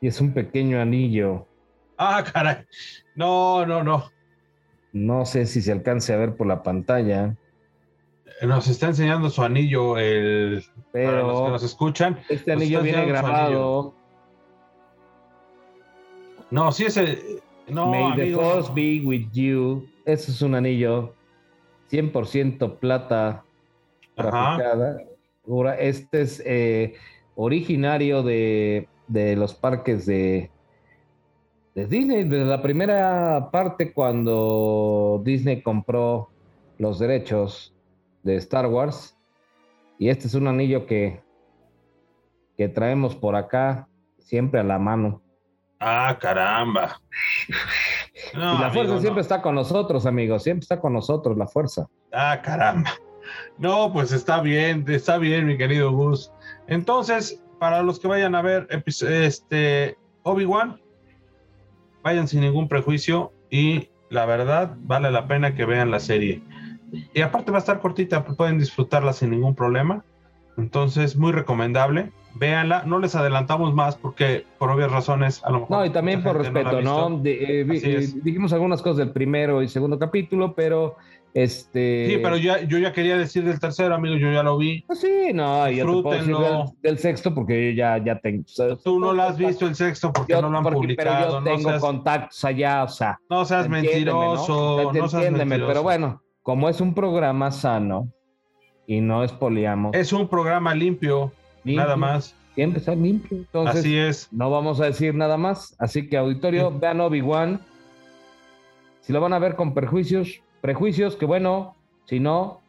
[0.00, 1.46] Y es un pequeño anillo.
[1.98, 2.64] Ah, caray.
[3.14, 4.10] No, no, no.
[4.96, 7.36] No sé si se alcance a ver por la pantalla.
[8.40, 12.18] Nos está enseñando su anillo, el, Pero para los que nos escuchan.
[12.30, 13.94] Este anillo viene grabado.
[16.50, 17.42] No, sí es el.
[17.68, 19.86] No, May the force be with you.
[20.06, 21.12] Ese es un anillo
[21.90, 23.44] 100% plata.
[25.78, 26.94] Este es eh,
[27.34, 30.50] originario de, de, los parques de,
[31.76, 36.30] de Disney, desde la primera parte cuando Disney compró
[36.78, 37.74] los derechos
[38.22, 39.14] de Star Wars.
[39.98, 41.22] Y este es un anillo que,
[42.56, 43.88] que traemos por acá
[44.18, 45.20] siempre a la mano.
[45.78, 46.98] Ah, caramba.
[48.32, 50.44] y la fuerza siempre está con nosotros, amigos.
[50.44, 51.86] Siempre está con nosotros la fuerza.
[52.10, 52.90] Ah, caramba.
[53.58, 56.32] No, pues está bien, está bien, mi querido Gus.
[56.68, 60.80] Entonces, para los que vayan a ver este Obi-Wan,
[62.06, 66.40] vayan sin ningún prejuicio y la verdad vale la pena que vean la serie.
[67.12, 70.04] Y aparte va a estar cortita, pueden disfrutarla sin ningún problema.
[70.56, 72.12] Entonces, muy recomendable.
[72.34, 75.78] Véanla, no les adelantamos más porque por obvias razones a lo mejor.
[75.78, 77.20] No, y también por respeto, ¿no?
[77.24, 80.94] Eh, eh, dijimos algunas cosas del primero y segundo capítulo, pero
[81.36, 82.06] este...
[82.08, 84.80] Sí, pero ya, yo ya quería decir del tercero, amigo, yo ya lo vi.
[84.86, 86.34] Pues sí, no, ya te puedo decir
[86.80, 88.44] del, sexto porque ya, ya tengo.
[88.82, 91.42] Tú no lo has visto el sexto porque no lo han publicado.
[91.44, 93.20] Pero yo tengo contactos allá, o sea.
[93.28, 94.90] No seas mentiroso.
[94.94, 95.08] ¿no?
[95.08, 95.66] seas mentiroso.
[95.66, 98.10] pero bueno, como es un programa sano
[98.86, 99.94] y no espoliamos.
[99.94, 101.32] Es un programa limpio,
[101.64, 102.34] nada más.
[102.54, 103.36] Siempre está limpio.
[103.36, 104.32] Entonces, Así es.
[104.32, 105.76] No vamos a decir nada más.
[105.78, 107.60] Así que, auditorio, vean Obi-Wan.
[109.02, 112.60] Si lo van a ver con perjuicios, prejuicios, que bueno, si no,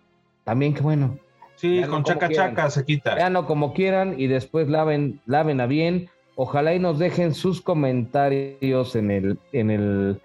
[0.43, 1.17] también que bueno.
[1.55, 3.15] Sí, con chaca chaca se quita.
[3.15, 6.09] Veanlo como quieran y después laven, laven a bien.
[6.35, 10.21] Ojalá y nos dejen sus comentarios en el, en el,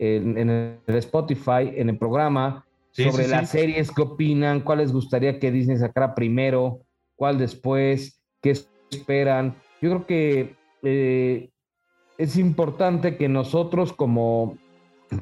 [0.00, 0.50] en,
[0.86, 5.76] el Spotify, en el programa, sobre las series, qué opinan, cuál les gustaría que Disney
[5.76, 6.80] sacara primero,
[7.14, 8.54] cuál después, qué
[8.90, 9.54] esperan.
[9.80, 11.50] Yo creo que eh,
[12.18, 14.58] es importante que nosotros como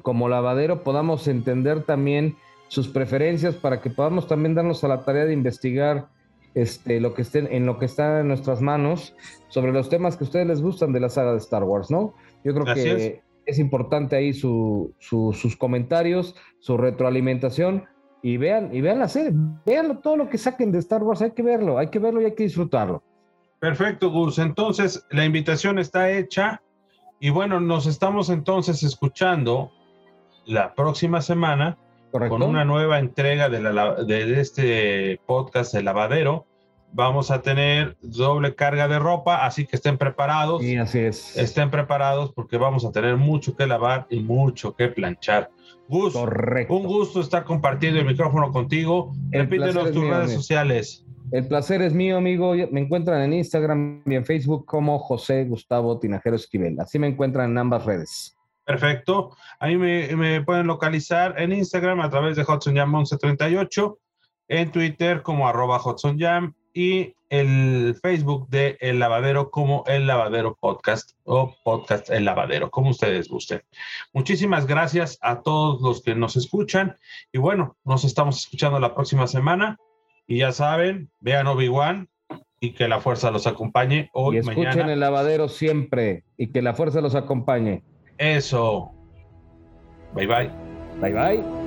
[0.03, 2.37] como lavadero podamos entender también
[2.69, 6.09] sus preferencias para que podamos también darnos a la tarea de investigar
[6.55, 9.15] este, lo que estén, en lo que está en nuestras manos
[9.49, 12.15] sobre los temas que a ustedes les gustan de la saga de Star Wars, ¿no?
[12.45, 13.59] Yo creo que es.
[13.59, 17.85] importante ahí sus comentarios, su retroalimentación
[18.23, 19.33] y vean, y vean la serie,
[19.67, 22.27] vean todo lo que saquen de Star Wars, hay que verlo, hay que verlo y
[22.27, 23.03] hay que disfrutarlo.
[23.59, 24.39] Perfecto, Gus.
[24.39, 26.61] Entonces, la invitación está hecha.
[27.25, 29.73] Y bueno, nos estamos entonces escuchando
[30.45, 31.79] la próxima semana
[32.11, 36.45] con una nueva entrega de, la, de este podcast de lavadero.
[36.93, 40.61] Vamos a tener doble carga de ropa, así que estén preparados.
[40.61, 41.35] Sí, así es.
[41.39, 45.51] Estén preparados porque vamos a tener mucho que lavar y mucho que planchar.
[45.89, 46.75] Gus, Correcto.
[46.75, 49.15] un gusto estar compartiendo el micrófono contigo.
[49.31, 51.04] Repítenos tus redes sociales.
[51.35, 52.55] El placer es mío, amigo.
[52.71, 56.79] Me encuentran en Instagram y en Facebook como José Gustavo Tinajero Esquivel.
[56.79, 58.37] Así me encuentran en ambas redes.
[58.65, 59.37] Perfecto.
[59.59, 63.99] Ahí me, me pueden localizar en Instagram a través de Hudson Jam 1138,
[64.47, 65.83] en Twitter como arroba
[66.73, 72.91] y el Facebook de El Lavadero como El Lavadero Podcast o Podcast El Lavadero, como
[72.91, 73.61] ustedes gusten.
[74.13, 76.97] Muchísimas gracias a todos los que nos escuchan
[77.33, 79.79] y bueno, nos estamos escuchando la próxima semana.
[80.27, 82.09] Y ya saben, vean Obi-Wan
[82.59, 86.73] y que la fuerza los acompañe hoy, y escuchen el lavadero siempre y que la
[86.73, 87.83] fuerza los acompañe.
[88.17, 88.91] Eso.
[90.15, 90.51] Bye bye.
[91.01, 91.65] Bye bye.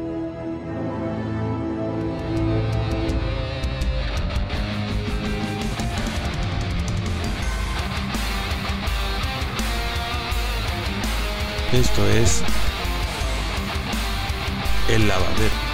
[11.74, 12.44] Esto es
[14.90, 15.67] El Lavadero.